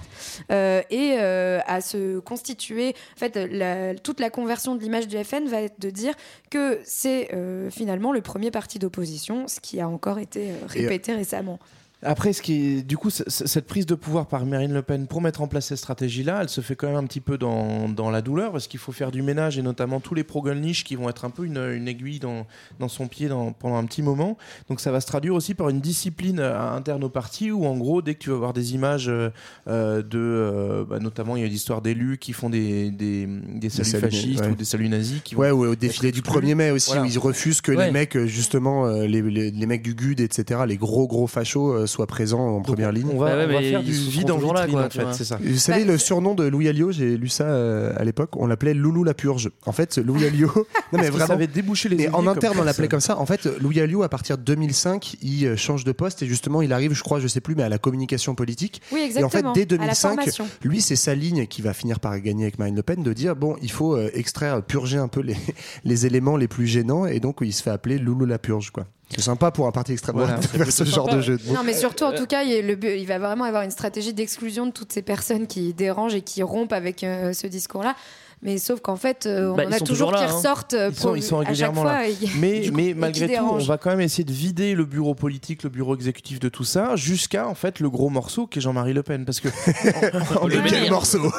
[0.51, 2.95] euh, et euh, à se constituer.
[3.15, 6.13] En fait, la- toute la conversion de l'image du FN va être de dire
[6.49, 10.81] que c'est euh, finalement le premier parti d'opposition, ce qui a encore été euh, Et-
[10.81, 11.59] répété récemment.
[12.05, 15.21] Après, ce qui est, du coup, cette prise de pouvoir par Marine Le Pen pour
[15.21, 18.09] mettre en place cette stratégie-là, elle se fait quand même un petit peu dans, dans
[18.11, 21.09] la douleur parce qu'il faut faire du ménage et notamment tous les pro-Golnisch qui vont
[21.09, 22.45] être un peu une, une aiguille dans,
[22.79, 24.37] dans son pied dans- pendant un petit moment.
[24.69, 27.77] Donc ça va se traduire aussi par une discipline euh, interne au parti où en
[27.77, 29.29] gros, dès que tu vas voir des images euh,
[29.67, 33.69] euh, de, euh, bah, notamment il y a l'histoire d'élus qui font des, des, des
[33.69, 34.49] saluts fascistes ouais.
[34.51, 36.39] ou des saluts nazis qui Ouais, vont ouais, au défilé du exclus.
[36.41, 37.03] 1er mai aussi, Voilà.
[37.03, 37.85] où ils refusent que Ouais.
[37.87, 42.07] les mecs, justement, les, les, les mecs du GUD, etc., les gros gros fachos soient
[42.07, 43.07] présents en première ligne.
[43.13, 44.89] on va, Bah ouais, on va mais faire du vide en là, vitrine quoi, en
[44.89, 45.39] fait, c'est ça.
[45.41, 48.73] Vous savez, le surnom de Louis Alliot, j'ai lu ça euh, à l'époque, on l'appelait
[48.73, 49.51] Loulou la Purge.
[49.65, 50.51] En fait, Louis Alliot.
[50.93, 51.27] non, mais vraiment.
[51.27, 53.17] savait déboucher les Mais en interne, on l'appelait comme ça.
[53.17, 56.61] En fait, Louis Alliot, à partir de 2005, il euh, change de poste et justement,
[56.61, 58.81] il arrive, je crois, je sais plus, mais à la communication politique.
[58.91, 60.47] Oui, Et en fait, exactement, dès à la 2005, formation.
[60.63, 63.35] lui, c'est sa ligne qui va finir par gagner avec Marine Le Pen de dire
[63.35, 65.37] bon, il faut euh, extraire, purger un peu les,
[65.83, 68.85] les éléments les plus gênants et donc il se fait appeler Loulou la Purge, quoi.
[69.09, 71.17] C'est sympa pour un parti extrême Voilà, de faire ce genre sympa.
[71.17, 71.53] de jeu de mots.
[71.53, 74.71] Non, mais surtout, en tout cas, le, il va vraiment avoir une stratégie d'exclusion de
[74.71, 77.95] toutes ces personnes qui dérangent et qui rompent avec euh, ce discours-là.
[78.43, 80.35] Mais sauf qu'en fait, euh, on Bah, en a toujours toujours là, qui hein.
[80.35, 81.93] ressortent euh, Ils sont, pour- ils sont à chaque régulièrement fois.
[82.01, 82.07] là.
[82.39, 85.63] Mais, coup, mais malgré tout, on va quand même essayer de vider le bureau politique,
[85.63, 88.93] le bureau exécutif de tout ça, jusqu'à en fait le gros morceau qui est Jean-Marie
[88.93, 89.23] Le Pen.
[89.25, 89.47] Parce que
[90.39, 91.31] en, en Le 2011, quel morceau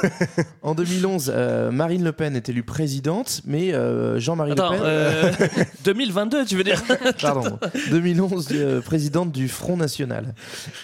[0.62, 4.80] en 2011, euh, Marine Le Pen est élue présidente, mais euh, Jean-Marie Le Pen.
[4.82, 5.32] euh,
[5.84, 6.82] 2022, tu veux dire
[7.20, 7.58] Pardon,
[7.90, 10.34] 2011, euh, présidente du Front National.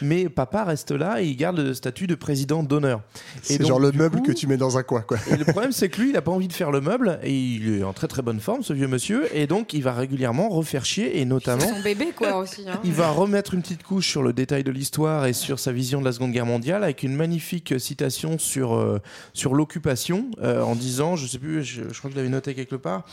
[0.02, 3.00] Mais papa reste là et il garde le statut de président d'honneur.
[3.42, 5.18] C'est genre le meuble coup- que tu mets dans un coin, quoi.
[5.30, 7.32] et le problème, c'est que lui, il n'a pas envie de faire le meuble et
[7.34, 10.48] il est en très très bonne forme, ce vieux monsieur, et donc il va régulièrement
[10.48, 11.66] refaire chier et notamment.
[11.68, 12.64] Son bébé, quoi, aussi.
[12.68, 12.80] hein.
[12.84, 16.00] Il va remettre une petite couche sur le détail de l'histoire et sur sa vision
[16.00, 19.00] de la Seconde Guerre mondiale avec une magnifique citation sur, euh,
[19.32, 22.54] sur l'occupation euh, en disant, je sais plus, je, je crois que je l'avais noté
[22.54, 23.04] quelque part,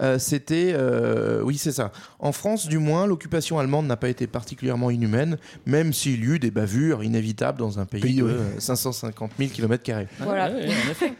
[0.00, 4.26] euh, c'était, euh, oui c'est ça, en France du moins, l'occupation allemande n'a pas été
[4.26, 8.30] particulièrement inhumaine, même s'il y eut des bavures inévitables dans un pays, Pays, de ouais.
[8.32, 9.82] euh, 550 000 km.
[10.20, 10.50] Voilà.
[10.50, 11.12] Ouais, ouais, en effet.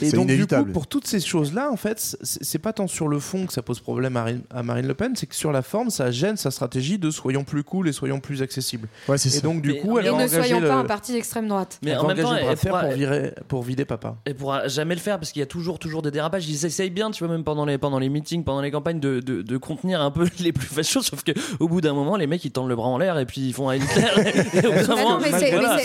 [0.00, 0.72] Et C'est donc, du coup, inévitable.
[0.82, 3.78] Pour toutes ces choses-là, en fait, c'est pas tant sur le fond que ça pose
[3.78, 4.16] problème
[4.50, 7.44] à Marine, Le Pen, c'est que sur la forme, ça gêne sa stratégie de soyons
[7.44, 8.88] plus cool et soyons plus accessibles.
[9.06, 9.40] Ouais, c'est Et ça.
[9.42, 11.78] donc, du Mais- coup, elle va ne soyons le, pas un parti d'extrême droite.
[11.84, 14.16] Mais elle en va même temps, elle pourra- pour, virer- pour vider papa.
[14.24, 16.48] Elle pourra jamais le faire parce qu'il y a toujours, toujours des dérapages.
[16.48, 19.20] Ils essayent bien, tu vois, même pendant les, pendant les meetings, pendant les campagnes, de,
[19.20, 21.02] de, de contenir un peu les plus fachos.
[21.02, 21.30] Sauf que
[21.60, 23.52] au bout d'un moment, les mecs ils tendent le bras en l'air et puis ils
[23.54, 23.78] font un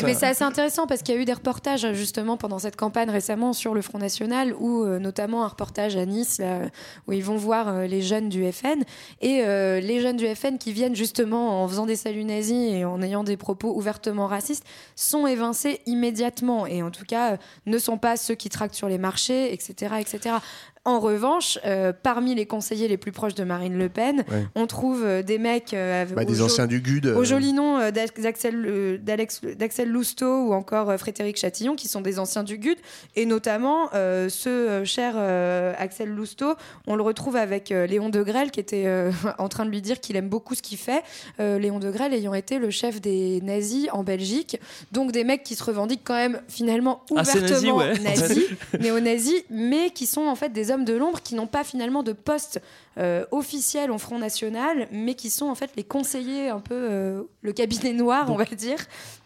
[0.03, 3.09] mais c'est- assez intéressant parce qu'il y a eu des reportages justement pendant cette campagne
[3.09, 6.41] récemment sur le Front National, où euh, notamment un reportage à Nice
[7.07, 8.83] où ils vont voir euh, les jeunes du FN
[9.21, 12.85] et euh, les jeunes du FN qui viennent justement en faisant des saluts nazis et
[12.85, 14.65] en ayant des propos ouvertement racistes
[14.95, 18.89] sont évincés immédiatement et en tout cas euh, ne sont pas ceux qui tractent sur
[18.89, 20.35] les marchés, etc.
[20.87, 24.45] En revanche, euh, parmi les conseillers les plus proches de Marine Le Pen, Ouais.
[24.55, 27.07] on trouve euh, des mecs euh, Bah, au des anciens du GUD.
[27.07, 31.35] au euh, joli nom euh, d'Ax- d'Axel euh, d'Alex- d'Axel Lousteau ou encore euh, Frédéric
[31.37, 32.77] Chatillon, qui sont des anciens du GUD,
[33.17, 36.53] et notamment euh, ce euh, cher euh, Axel Lousteau,
[36.87, 39.99] on le retrouve avec euh, Léon Degrelle, qui était euh, en train de lui dire
[39.99, 41.03] qu'il aime beaucoup ce qu'il fait.
[41.41, 44.57] Euh, Léon Degrelle ayant été le chef des nazis en Belgique,
[44.93, 47.99] donc des mecs qui se revendiquent quand même finalement ouvertement nazis, ouais.
[48.03, 48.45] nazis,
[48.79, 52.13] néo-nazis, mais qui sont en fait des hommes de l'ombre qui n'ont pas finalement de
[52.13, 52.61] poste
[52.97, 57.23] euh, officiel au Front National, mais qui sont en fait les conseillers, un peu euh,
[57.41, 58.77] le cabinet noir, on va dire,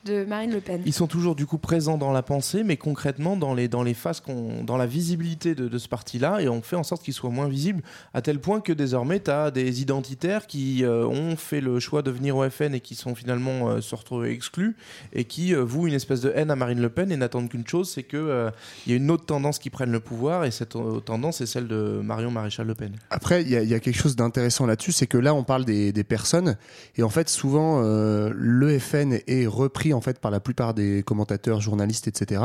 [0.06, 0.82] de Marine Le Pen.
[0.86, 3.94] Ils sont toujours du coup présents dans la pensée, mais concrètement dans les, dans les
[3.94, 7.14] phases, qu'on- dans la visibilité de, de ce parti-là, et on fait en sorte qu'il
[7.14, 7.82] soit moins visible,
[8.14, 12.02] à tel point que désormais, tu as des identitaires qui euh, ont fait le choix
[12.02, 14.76] de venir au FN et qui sont finalement euh, se retrouvés exclus,
[15.14, 17.68] et qui euh, vouent une espèce de haine à Marine Le Pen et n'attendent qu'une
[17.68, 18.52] chose, c'est qu'il
[18.88, 21.68] y a une autre tendance qui prenne le pouvoir, et cette euh, tendance est celle
[21.68, 22.92] de Marion Maréchal Le Pen.
[23.12, 25.43] Après, il y, a- il y a quelque chose d'intéressant là-dessus, c'est que là, on
[25.43, 26.57] parle des, des personnes,
[26.97, 31.03] et en fait, souvent, euh, le FN est repris en fait par la plupart des
[31.03, 32.41] commentateurs, journalistes, etc.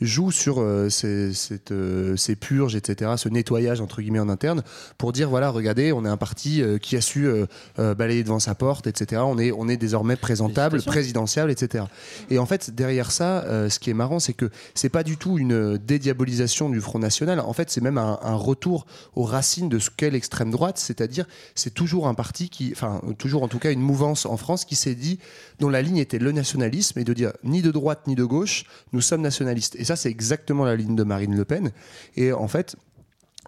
[0.00, 4.62] Joue sur euh, ces, cette, euh, ces purges, etc., ce nettoyage entre guillemets en interne,
[4.98, 7.28] pour dire voilà, regardez, on est un parti euh, qui a su
[7.76, 9.22] balayer devant sa porte, etc.
[9.24, 11.84] On est, on est désormais présentable, présidentiable, etc.
[12.30, 15.38] Et en fait, derrière ça, ce qui est marrant, c'est que c'est pas du tout
[15.38, 17.40] une dédiabolisation du Front National.
[17.40, 21.26] En fait, c'est même un, un retour aux racines de ce qu'est l'extrême droite, c'est-à-dire
[21.56, 24.76] c'est toujours un parti qui, enfin, toujours en tout cas une mouvance en France qui
[24.76, 25.18] s'est dit,
[25.58, 28.64] dont la ligne était le nationalisme et de dire ni de droite ni de gauche,
[28.92, 29.74] nous sommes nationalistes.
[29.76, 31.72] Et ça, c'est exactement la ligne de Marine Le Pen.
[32.16, 32.76] Et en fait,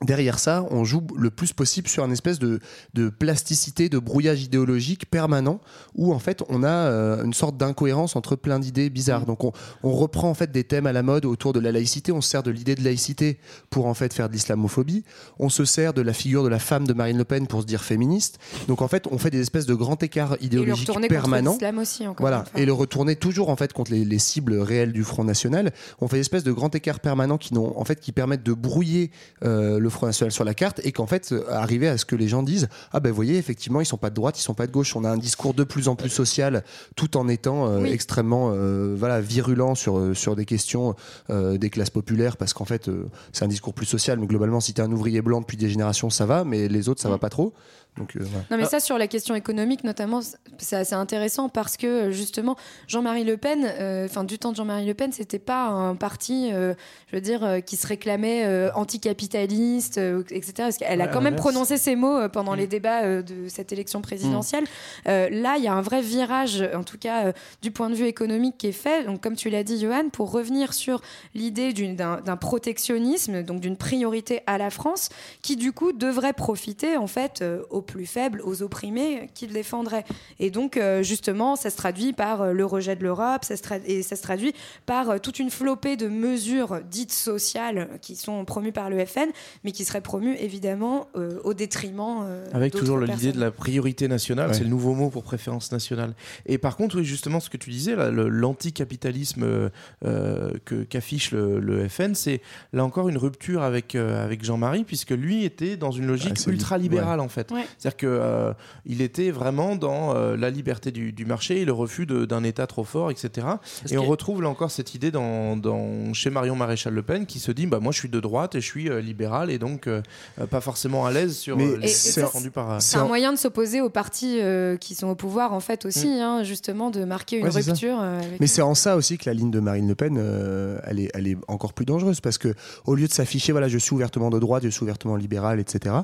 [0.03, 2.59] derrière ça, on joue le plus possible sur une espèce de,
[2.95, 5.61] de plasticité, de brouillage idéologique permanent,
[5.95, 9.25] où en fait on a euh, une sorte d'incohérence entre plein d'idées bizarres.
[9.25, 12.11] Donc on, on reprend en fait des thèmes à la mode autour de la laïcité,
[12.11, 13.39] on se sert de l'idée de laïcité
[13.71, 15.05] pour en fait faire de l'islamophobie,
[15.39, 17.67] on se sert de la figure de la femme de Marine Le Pen pour se
[17.67, 18.39] dire féministe.
[18.67, 21.21] Donc en fait on fait des espèces de grands écarts Et le idéologiques retourner contre
[21.21, 21.57] permanents.
[21.79, 25.25] aussi, Voilà, et le retourner toujours en fait contre les, les cibles réelles du Front
[25.25, 25.73] National.
[26.01, 29.13] On fait des espèces de grands écarts permanents qui en fait qui permettent de brouiller
[29.45, 32.17] euh, le Front National sur la carte et qu'en fait euh, arriver à ce que
[32.17, 34.55] les gens disent ah ben vous voyez effectivement ils sont pas de droite, ils sont
[34.55, 34.97] pas de gauche.
[34.97, 36.65] On a un discours de plus en plus social
[36.97, 37.91] tout en étant euh, Oui.
[37.91, 40.97] extrêmement euh, voilà virulent sur sur des questions
[41.31, 42.91] euh, des classes populaires parce qu'en fait
[43.33, 44.19] c'est un discours plus social.
[44.19, 46.89] Mais globalement si tu es un ouvrier blanc depuis des générations ça va, mais les
[46.89, 47.53] autres ça va pas trop.
[47.97, 48.25] Donc euh.
[48.51, 50.21] Non, mais ça, sur la question économique, notamment,
[50.59, 52.57] c'est assez intéressant parce que, euh, justement,
[52.89, 56.51] Jean-Marie Le Pen, euh, enfin, du temps de Jean-Marie Le Pen, c'était pas un parti,
[56.53, 56.75] euh,
[57.11, 60.53] je veux dire, euh, qui se réclamait euh, anticapitaliste, euh, etc.
[60.57, 62.59] Parce qu'elle a Ouais, quand même prononcé ces mots euh, pendant Mm.
[62.59, 64.65] les débats euh, de cette élection présidentielle.
[65.07, 67.33] Euh, là, il y a un vrai virage, en tout cas, euh,
[67.63, 69.05] du point de vue économique qui est fait.
[69.05, 71.01] Donc, comme tu l'as dit, Johan, pour revenir sur
[71.35, 75.11] l'idée d'un protectionnisme, donc d'une priorité à la France,
[75.43, 80.05] qui du coup devrait profiter en fait euh, aux plus faibles, aux opprimés qu'il défendrait.
[80.41, 83.63] Et donc euh, justement, ça se traduit par euh, le rejet de l'Europe, ça se
[83.63, 84.53] tra- et ça se traduit
[84.87, 89.29] par euh, toute une flopée de mesures dites sociales qui sont promues par le FN,
[89.65, 94.09] mais qui seraient promues évidemment euh, au détriment euh, Avec toujours l'idée de la priorité
[94.09, 94.55] nationale, Ouais.
[94.55, 96.15] c'est le nouveau mot pour préférence nationale.
[96.47, 99.71] Et par contre, oui, justement, ce que tu disais, l'anticapitalisme
[100.05, 100.51] euh,
[100.89, 102.41] qu'affiche le, le FN, c'est
[102.73, 106.51] là encore une rupture avec, euh, avec Jean-Marie, puisque lui était dans une logique Ah,
[106.51, 107.25] ultra-libérale, ouais.
[107.25, 107.51] en fait.
[107.53, 107.65] Ouais.
[107.79, 108.53] C'est-à-dire que euh,
[108.87, 112.67] il était vraiment dans euh, la liberté du, du marché et le refus d'un État
[112.67, 113.47] trop fort, etc.
[113.91, 117.39] et on retrouve là encore cette idée dans, dans- chez Marion Maréchal Le Pen qui
[117.39, 119.87] se dit bah, moi je suis de droite et je suis euh, libéral et donc
[119.87, 120.03] euh,
[120.51, 124.77] pas forcément à l'aise sur Mais les C'est un moyen de s'opposer aux partis euh,
[124.77, 126.21] qui sont au pouvoir en fait aussi, Mm.
[126.21, 127.99] hein, justement de marquer une Ouais, rupture.
[128.01, 131.01] avec- Mais c'est en ça aussi que la ligne de Marine Le Pen, euh, elle,
[131.01, 132.55] est, elle est encore plus dangereuse parce que
[132.85, 135.95] au lieu de s'afficher, voilà, je suis ouvertement de droite, je suis ouvertement libéral, etc.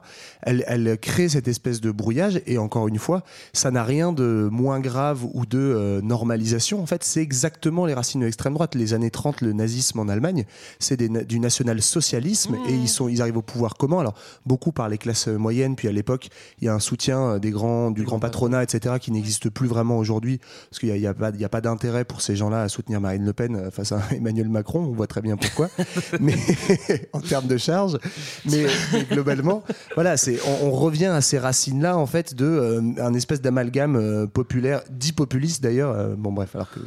[0.42, 4.48] Elle, elle crée cette espèce de brouillage et encore une fois, ça n'a rien de
[4.50, 6.82] moins grave ou de euh, normalisation.
[6.82, 8.74] En fait, c'est exactement les racines de l'extrême droite.
[8.74, 10.44] Les années 30, le nazisme en Allemagne,
[10.78, 14.14] c'est du national-socialisme et ils sont, ils arrivent au pouvoir comment Alors
[14.46, 16.28] beaucoup par les classes euh, moyennes, puis à l'époque,
[16.60, 19.68] il y a un soutien euh, des grands, du grand patronat, etc., qui n'existe plus
[19.68, 20.40] vraiment aujourd'hui
[20.70, 23.32] parce qu'il n'y a, a a pas d'intérêt pour ces gens-là à soutenir Marine Le
[23.32, 24.80] Pen face à Emmanuel Macron.
[24.80, 25.68] On voit très bien pourquoi.
[26.20, 26.34] mais
[27.12, 27.98] en termes de charge,
[28.46, 29.62] mais, mais globalement,
[29.94, 33.96] voilà, c'est on, on revient à ces racines-là en fait de euh, un espèce d'amalgame
[33.96, 35.90] euh, populaire, dit populiste d'ailleurs.
[35.96, 36.80] euh, bon bref, alors que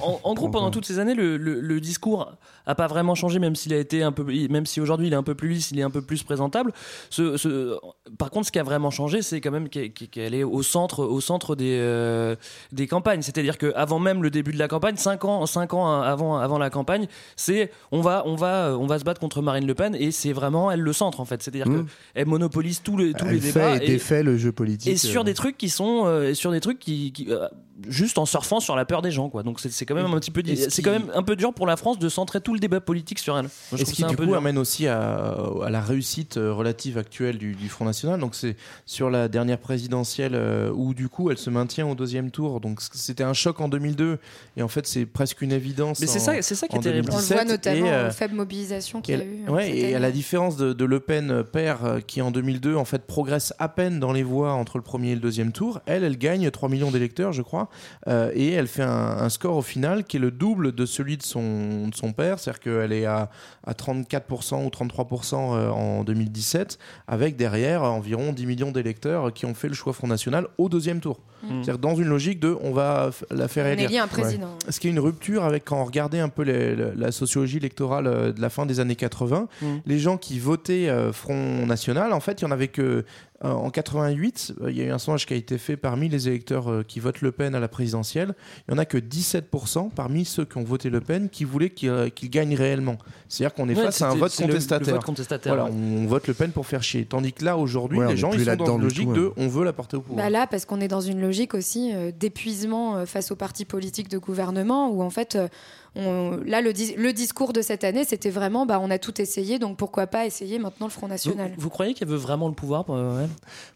[0.00, 2.34] En, en gros, pendant toutes ces années, le, le- le discours
[2.68, 5.16] a pas vraiment changé, même s'il a été un peu, même si aujourd'hui il est
[5.16, 6.72] un peu plus lisse, il est un peu plus présentable.
[7.10, 7.76] Ce, ce-
[8.18, 11.20] par contre, ce qui a vraiment changé, c'est quand même qu'elle est au centre, au
[11.20, 12.36] centre des, euh,
[12.72, 13.22] des campagnes.
[13.22, 16.70] C'est-à-dire qu'avant même le début de la campagne, cinq ans, cinq ans avant, avant la
[16.70, 17.06] campagne,
[17.36, 20.32] c'est on va, on va, on va se battre contre Marine Le Pen et c'est
[20.32, 21.42] vraiment elle le centre en fait.
[21.42, 21.86] C'est-à-dire Mm.
[22.14, 24.92] qu'elle monopolise tous les, tous elle les fait débats et défait le jeu politique.
[24.92, 27.48] et sur euh, des trucs qui sont euh, sur des trucs qui, qui, euh,
[27.88, 30.18] juste en surfant sur la peur des gens quoi donc c'est c'est quand même un
[30.18, 32.52] petit peu ce c'est quand même un peu dur pour la France de centrer tout
[32.52, 34.36] le débat politique sur elle Moi, je Et ce qui du peu coup dur.
[34.38, 38.18] amène aussi à, à la réussite euh, relative actuelle du, du Front National.
[38.18, 38.56] Donc c'est
[38.86, 42.60] sur la dernière présidentielle euh, où du coup elle se maintient au deuxième tour.
[42.60, 44.18] Donc c'était un choc en 2002
[44.56, 46.00] et en fait c'est presque une évidence.
[46.00, 47.08] Mais c'est ça- c'est ça qui est terrible.
[47.12, 47.36] On le 2017.
[47.36, 49.48] voit notamment Et, euh, aux faibles mobilisations qu'il y a et- eu.
[49.50, 53.06] ouais, et à la différence de, de Le Pen père qui en 2002 en fait
[53.06, 56.18] progresse à peine dans les voix entre le premier et le deuxième tour, elle elle
[56.18, 57.67] gagne 3 millions d'électeurs je crois
[58.06, 58.88] euh, et elle fait un,
[59.18, 62.38] un score au final qui est le double de celui de son, de son père,
[62.38, 63.30] c'est-à-dire qu'elle est à,
[63.66, 69.54] à 34% ou 33% euh, en 2017 avec derrière environ 10 millions d'électeurs qui ont
[69.54, 71.20] fait le choix Front National au deuxième tour.
[71.42, 71.62] Mm.
[71.62, 73.88] C'est-à-dire dans une logique de on va la faire élire.
[73.90, 74.48] élit un président.
[74.68, 78.06] Ce qui est une rupture avec quand on regardait un peu les- la sociologie électorale
[78.08, 79.66] euh, de la fin des années 80, Mm.
[79.86, 83.04] les gens qui votaient euh, Front National, en fait, il y en avait que
[83.44, 86.08] euh, en 88, euh, il y a eu un sondage qui a été fait parmi
[86.08, 88.34] les électeurs euh, qui votent Le Pen à la présidentielle.
[88.66, 91.70] Il y en a que 17% parmi ceux qui ont voté Le Pen qui voulaient
[91.70, 92.98] qu'il euh, qu'il gagne réellement.
[93.28, 94.94] C'est-à-dire qu'on est Ouais, face à un vote c'est le- le contestataire.
[94.94, 95.76] vote contestataire, Voilà, ouais.
[95.76, 97.04] on vote Le Pen pour faire chier.
[97.04, 99.46] Tandis que là, aujourd'hui, Ouais, les gens ils sont dans une logique tout, de on
[99.48, 100.24] veut la porter au pouvoir.
[100.24, 103.64] Bah là, parce qu'on est dans une logique aussi euh, d'épuisement euh, face aux partis
[103.64, 105.48] politiques de gouvernement, où en fait, euh,
[105.96, 109.20] on- là, le, dis- le discours de cette année, c'était vraiment, bah, on a tout
[109.20, 112.54] essayé, donc pourquoi pas essayer maintenant le Front National vous croyez qu'elle veut vraiment le
[112.54, 113.30] pouvoir euh, elle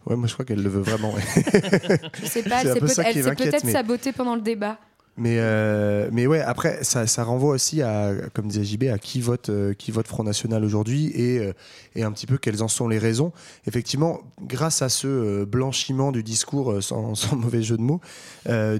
[0.07, 1.13] Ouais, moi je crois qu'elle le veut vraiment.
[1.13, 1.23] ouais.
[2.21, 2.87] Je sais pas, C'est peut-
[3.51, 4.79] peut-être sabotée pendant le débat.
[5.19, 9.21] Mais, euh, mais ouais, après, ça, ça renvoie aussi à, comme disait JB, à qui
[9.21, 11.53] vote, euh, qui vote Front National aujourd'hui et, euh,
[11.95, 13.31] et un petit peu quelles en sont les raisons.
[13.67, 18.01] Effectivement, grâce à ce euh, blanchiment du discours, sans, mauvais jeu de mots,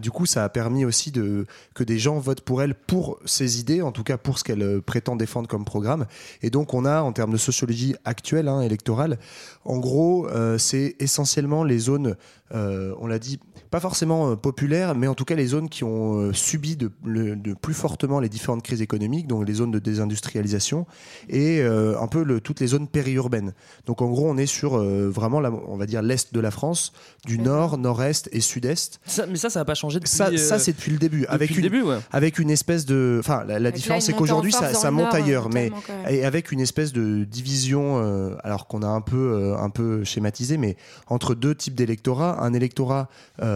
[0.01, 3.61] du coup, ça a permis aussi de, que des gens votent pour elle pour ses
[3.61, 6.07] idées, en tout cas pour ce qu'elle prétend défendre comme programme.
[6.41, 9.19] Et donc, on a, en termes de sociologie actuelle, hein, électorale,
[9.65, 10.29] en gros,
[10.59, 12.17] c'est essentiellement les zones,
[12.53, 13.39] on l'a dit,
[13.73, 16.91] pas forcément euh, populaires, mais en tout cas les zones qui ont euh, subi de,
[17.05, 20.87] le- de plus fortement les différentes crises économiques, donc les zones de désindustrialisation
[21.31, 23.55] et euh, un peu le- toutes les zones périurbaines.
[23.87, 26.51] Donc en gros, on est sur euh, vraiment, la- on va dire l'est de la
[26.51, 26.93] France,
[27.25, 29.01] du nord, nord-est et sud-est.
[29.07, 30.11] Ça- mais ça, ça n'a pas changé depuis.
[30.13, 31.21] Ça, euh, ça c'est depuis le début.
[31.23, 31.99] depuis avec le une, début, ouais.
[32.13, 35.71] avec une espèce de, enfin, la, différence c'est qu'aujourd'hui ça, monte nord, ailleurs, mais
[36.11, 40.05] et avec une espèce de division, euh, alors qu'on a un peu, euh, un peu
[40.05, 43.09] schématisé, mais entre deux types d'électorat, un électorat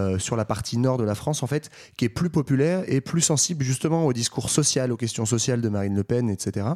[0.06, 3.00] euh, sur la partie nord de la France en fait, qui est plus populaire et
[3.00, 6.66] plus sensible justement au discours social, aux questions sociales de Marine Le Pen, etc.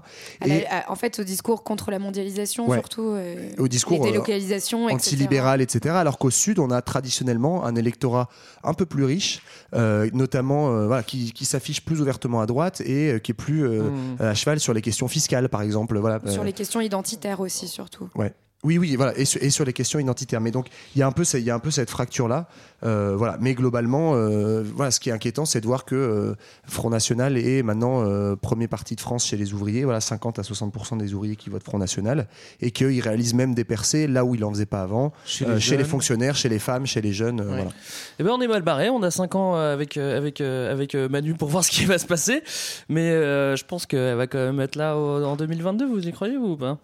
[0.47, 2.79] Et à- en fait, au discours contre la mondialisation, Ouais.
[2.79, 3.11] surtout.
[3.11, 4.95] euh, au discours les euh, délocalisations, etc.
[4.95, 5.95] antilibéral, etc.
[5.95, 8.29] Alors qu'au sud, on a traditionnellement un électorat
[8.65, 9.43] un peu plus riche,
[9.75, 13.35] euh, notamment euh, voilà, qui, qui s'affiche plus ouvertement à droite et euh, qui est
[13.35, 14.23] plus euh, Mm.
[14.23, 15.99] à cheval sur les questions fiscales, par exemple.
[15.99, 16.21] Voilà.
[16.27, 18.09] Sur Euh, les questions identitaires aussi, surtout.
[18.15, 18.33] Ouais.
[18.63, 20.41] Oui, oui, voilà, et sur, et sur les questions identitaires.
[20.43, 22.47] Mais donc, il y a un peu, il y a un peu cette fracture-là,
[22.85, 23.39] euh, voilà.
[23.41, 26.35] Mais globalement, euh, voilà, ce qui est inquiétant, c'est de voir que euh,
[26.67, 28.05] Front National est maintenant
[28.37, 29.85] premier parti de France chez les ouvriers.
[29.85, 32.29] Voilà, 50 à 60 des ouvriers qui votent Front National,
[32.61, 35.59] et qu'il réalise même des percées là où il en faisait pas avant, Chez les
[35.59, 35.87] chez les jeunes.
[35.91, 37.47] fonctionnaires, chez les femmes, chez les jeunes, Ouais.
[37.47, 37.71] voilà.
[38.19, 41.49] Eh ben on est mal barré, on a 5 ans avec, avec, avec Manu pour
[41.49, 42.43] voir ce qui va se passer.
[42.91, 46.37] Mais je pense qu'elle va quand même être là au- en 2022, vous y croyez
[46.37, 46.77] ou pas?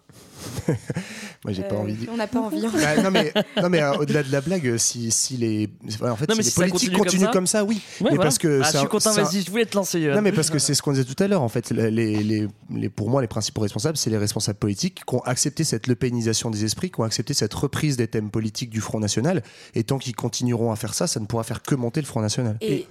[1.43, 1.93] Moi, j'ai pas Euh, envie.
[1.93, 2.61] de- On n'a pas envie.
[2.61, 3.31] Bah, non mais,
[3.61, 5.69] non, mais euh, au-delà de la blague, si, si les,
[6.01, 7.75] en fait, Non, si mais les si politiques continue continuent comme comme ça- ça, oui.
[7.75, 8.23] Ouais, mais voilà.
[8.23, 9.99] parce que Ah, je suis content, vas-y, je voulais te lancer.
[10.13, 11.41] Non, mais parce que c'est ce qu'on disait tout à l'heure.
[11.41, 15.15] En fait, les, les, les- pour moi, les principaux responsables, c'est les responsables politiques qui
[15.15, 18.81] ont accepté cette lepénisation des esprits, qui ont accepté cette reprise des thèmes politiques du
[18.81, 19.43] Front National.
[19.75, 22.21] Et tant qu'ils continueront à faire ça, ça ne pourra faire que monter le Front
[22.21, 22.57] National.
[22.61, 22.87] Et,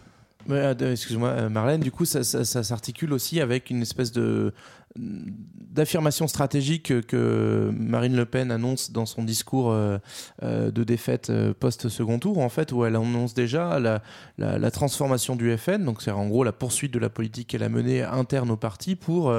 [0.51, 4.53] euh, Excuse-moi, euh, Marlène, du coup, ça, ça- ça s'articule aussi avec une espèce de
[4.99, 9.99] d'affirmation stratégique que, Marine Le Pen annonce dans son discours euh,
[10.43, 14.03] euh, de défaite euh, post-second tour, en fait, où elle annonce déjà la,
[14.39, 17.63] la, la transformation du FN, donc c'est en gros la poursuite de la politique qu'elle
[17.63, 19.33] a menée interne au parti pour,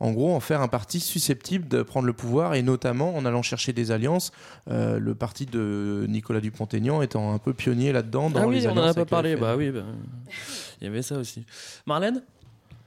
[0.00, 3.42] en gros, en faire un parti susceptible de prendre le pouvoir, et notamment en allant
[3.42, 4.32] chercher des alliances,
[4.68, 8.30] le parti de Nicolas Dupont-Aignan étant un peu pionnier là-dedans.
[8.30, 9.36] Dans Ah oui, les on en a pas parlé.
[9.36, 9.84] Bah oui, bah,
[10.80, 11.46] il y avait ça aussi.
[11.86, 12.22] Marlène?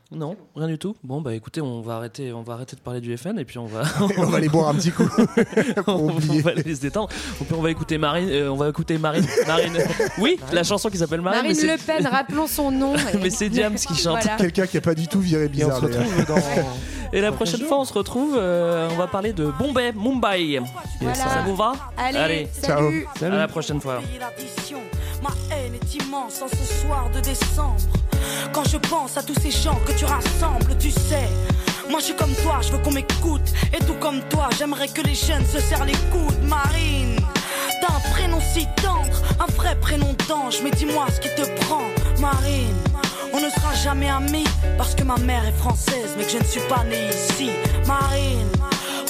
[0.09, 0.95] Non, rien du tout.
[1.03, 3.57] Bon bah écoutez, on va arrêter, on va arrêter de parler du FN et puis
[3.57, 3.81] on va,
[4.17, 5.03] on va aller boire un petit coup.
[5.87, 5.91] on,
[6.29, 7.09] on va aller se détendre.
[7.41, 9.77] On, peut- on va écouter Marine, euh, on va écouter Marine, Marine.
[10.17, 11.41] Oui, la chanson qui s'appelle Marine.
[11.51, 12.93] Marine Le Pen, rappelons son nom.
[13.21, 14.21] Mais c'est Diams qui chante.
[14.23, 14.37] Voilà.
[14.37, 15.81] Quelqu'un qui a pas du tout viré Et on bizarre.
[15.81, 16.35] se dans.
[17.11, 18.35] Et la prochaine fois, on se retrouve.
[18.37, 20.61] euh, on va parler de Bombay, Mumbai.
[21.01, 21.15] Voilà.
[21.15, 22.79] Ça vous va Allez, Ciao.
[22.79, 23.07] salut.
[23.21, 24.01] À la prochaine fois.
[25.21, 27.75] Ma haine est immense en ce soir de décembre.
[28.53, 31.29] Quand je pense à tous ces gens que tu rassembles, tu sais.
[31.89, 33.53] Moi je suis comme toi, je veux qu'on m'écoute.
[33.73, 36.43] Et tout comme toi, j'aimerais que les jeunes se serrent les coudes.
[36.43, 37.17] Marine,
[37.81, 40.59] t'as un prénom si tendre, un vrai prénom d'ange.
[40.63, 41.83] Mais dis-moi ce qui te prend,
[42.19, 42.75] Marine.
[43.33, 44.47] On ne sera jamais amis
[44.77, 47.49] parce que ma mère est française, mais que je ne suis pas née ici.
[47.85, 48.49] Marine,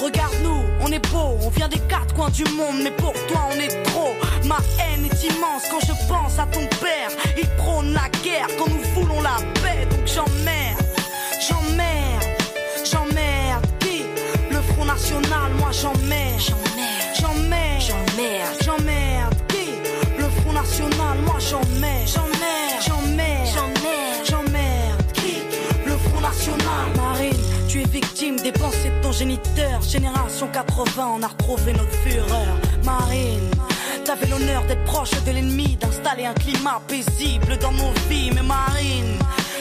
[0.01, 3.59] regarde-nous, on est beau, on vient des quatre coins du monde, mais pour toi on
[3.59, 4.13] est trop.
[4.45, 7.09] Ma haine est immense quand je pense à ton père.
[7.37, 10.85] Il prône la guerre quand nous voulons la paix, donc j'emmerde,
[11.39, 12.25] j'emmerde,
[12.89, 13.65] j'emmerde.
[13.79, 14.03] Qui
[14.51, 16.41] Le Front National, moi j'emmerde,
[17.19, 19.35] j'emmerde, j'emmerde, j'emmerde.
[19.47, 19.67] Qui
[20.17, 22.66] Le Front National, moi j'emmerde, j'emmerde,
[27.77, 29.81] tu es victime des pensées de ton géniteur.
[29.81, 32.57] Génération 80, on a retrouvé notre fureur.
[32.83, 33.51] Marine,
[34.05, 38.31] t'avais l'honneur d'être proche de l'ennemi, d'installer un climat paisible dans nos vies.
[38.33, 39.19] Mais Marine,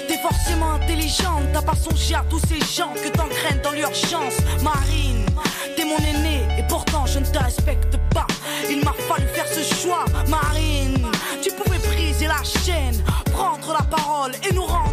[0.09, 4.39] t'es forcément intelligente, t'as pas songé à tous ces gens que t'engraines dans l'urgence.
[4.63, 5.27] Marine,
[5.77, 8.27] t'es mon aîné et pourtant je ne te respecte pas.
[8.71, 11.07] Il m'a fallu faire ce choix, Marine.
[11.43, 13.03] Tu pouvais briser la chaîne,
[13.33, 14.86] prendre la parole et nous rendre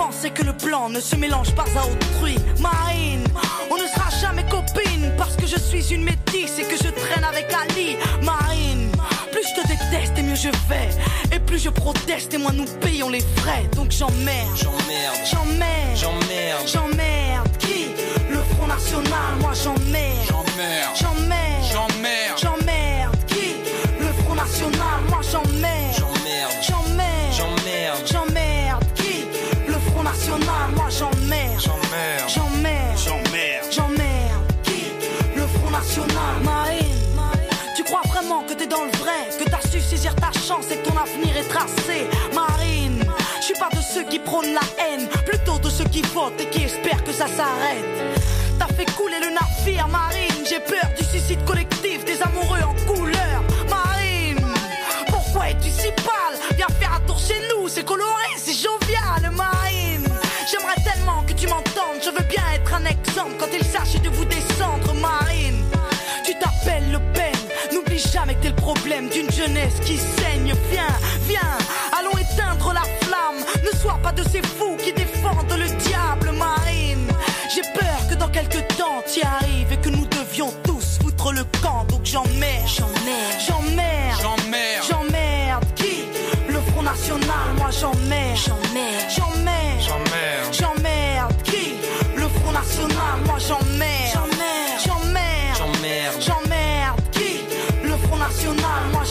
[0.00, 0.06] lui.
[0.06, 2.36] Pensez que le blanc ne se mélange pas à autrui.
[2.58, 3.24] Marine,
[3.70, 7.24] on ne sera jamais copines parce que je suis une métisse et que je traîne
[7.24, 7.96] avec Ali.
[8.22, 8.90] Marine,
[9.32, 10.90] plus je te déteste et mieux je vais.
[11.34, 13.64] Et plus je proteste et moins nous payons les frais.
[13.76, 17.56] Donc j'emmerde, J'emmerde, j'emmerde, j'emmerde, j'emmerde.
[17.58, 17.86] Qui?
[18.30, 20.26] Le Front National, moi j'emmerde.
[20.28, 22.59] j'emmerde, J'emmerde, j'emmerde.
[39.90, 42.06] Saisir ta chance et ton avenir est tracé.
[42.32, 43.04] Marine,
[43.40, 46.46] je suis pas de ceux qui prônent la haine, plutôt de ceux qui votent et
[46.46, 47.84] qui espèrent que ça s'arrête.
[48.56, 50.44] T'as fait couler le navire, Marine.
[50.48, 53.42] J'ai peur du suicide collectif des amoureux en couleur.
[53.68, 54.46] Marine,
[55.08, 56.38] pourquoi es-tu si pâle?
[56.56, 60.06] Viens faire un tour chez nous, c'est coloré, c'est jovial, Marine.
[60.50, 64.08] J'aimerais tellement que tu m'entendes, je veux bien être un exemple quand il s'agit de
[64.08, 64.39] vous descendre,
[68.20, 70.52] jamais que t'es le problème d'une jeunesse qui saigne.
[70.70, 70.94] Viens,
[71.26, 71.58] viens,
[71.98, 73.40] allons éteindre la flamme.
[73.64, 77.08] Ne sois pas de ces fous qui défendent le diable, Marine.
[77.54, 81.44] J'ai peur que dans quelques temps t'y arrives et que nous devions tous foutre le
[81.62, 81.84] camp.
[81.88, 84.84] Donc j'emmerde, j'emmerde, j'emmerde, J'emmerde.
[84.88, 85.64] j'emmerde.
[85.76, 86.04] Qui?
[86.48, 89.49] Le Front National, moi j'emmerde, j'emmerde, j'emmerde.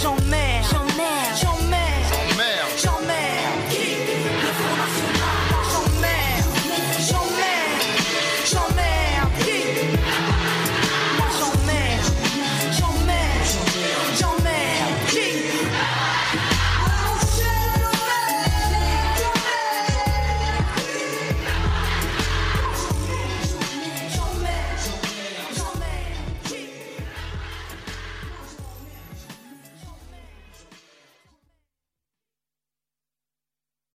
[0.05, 0.48] on man.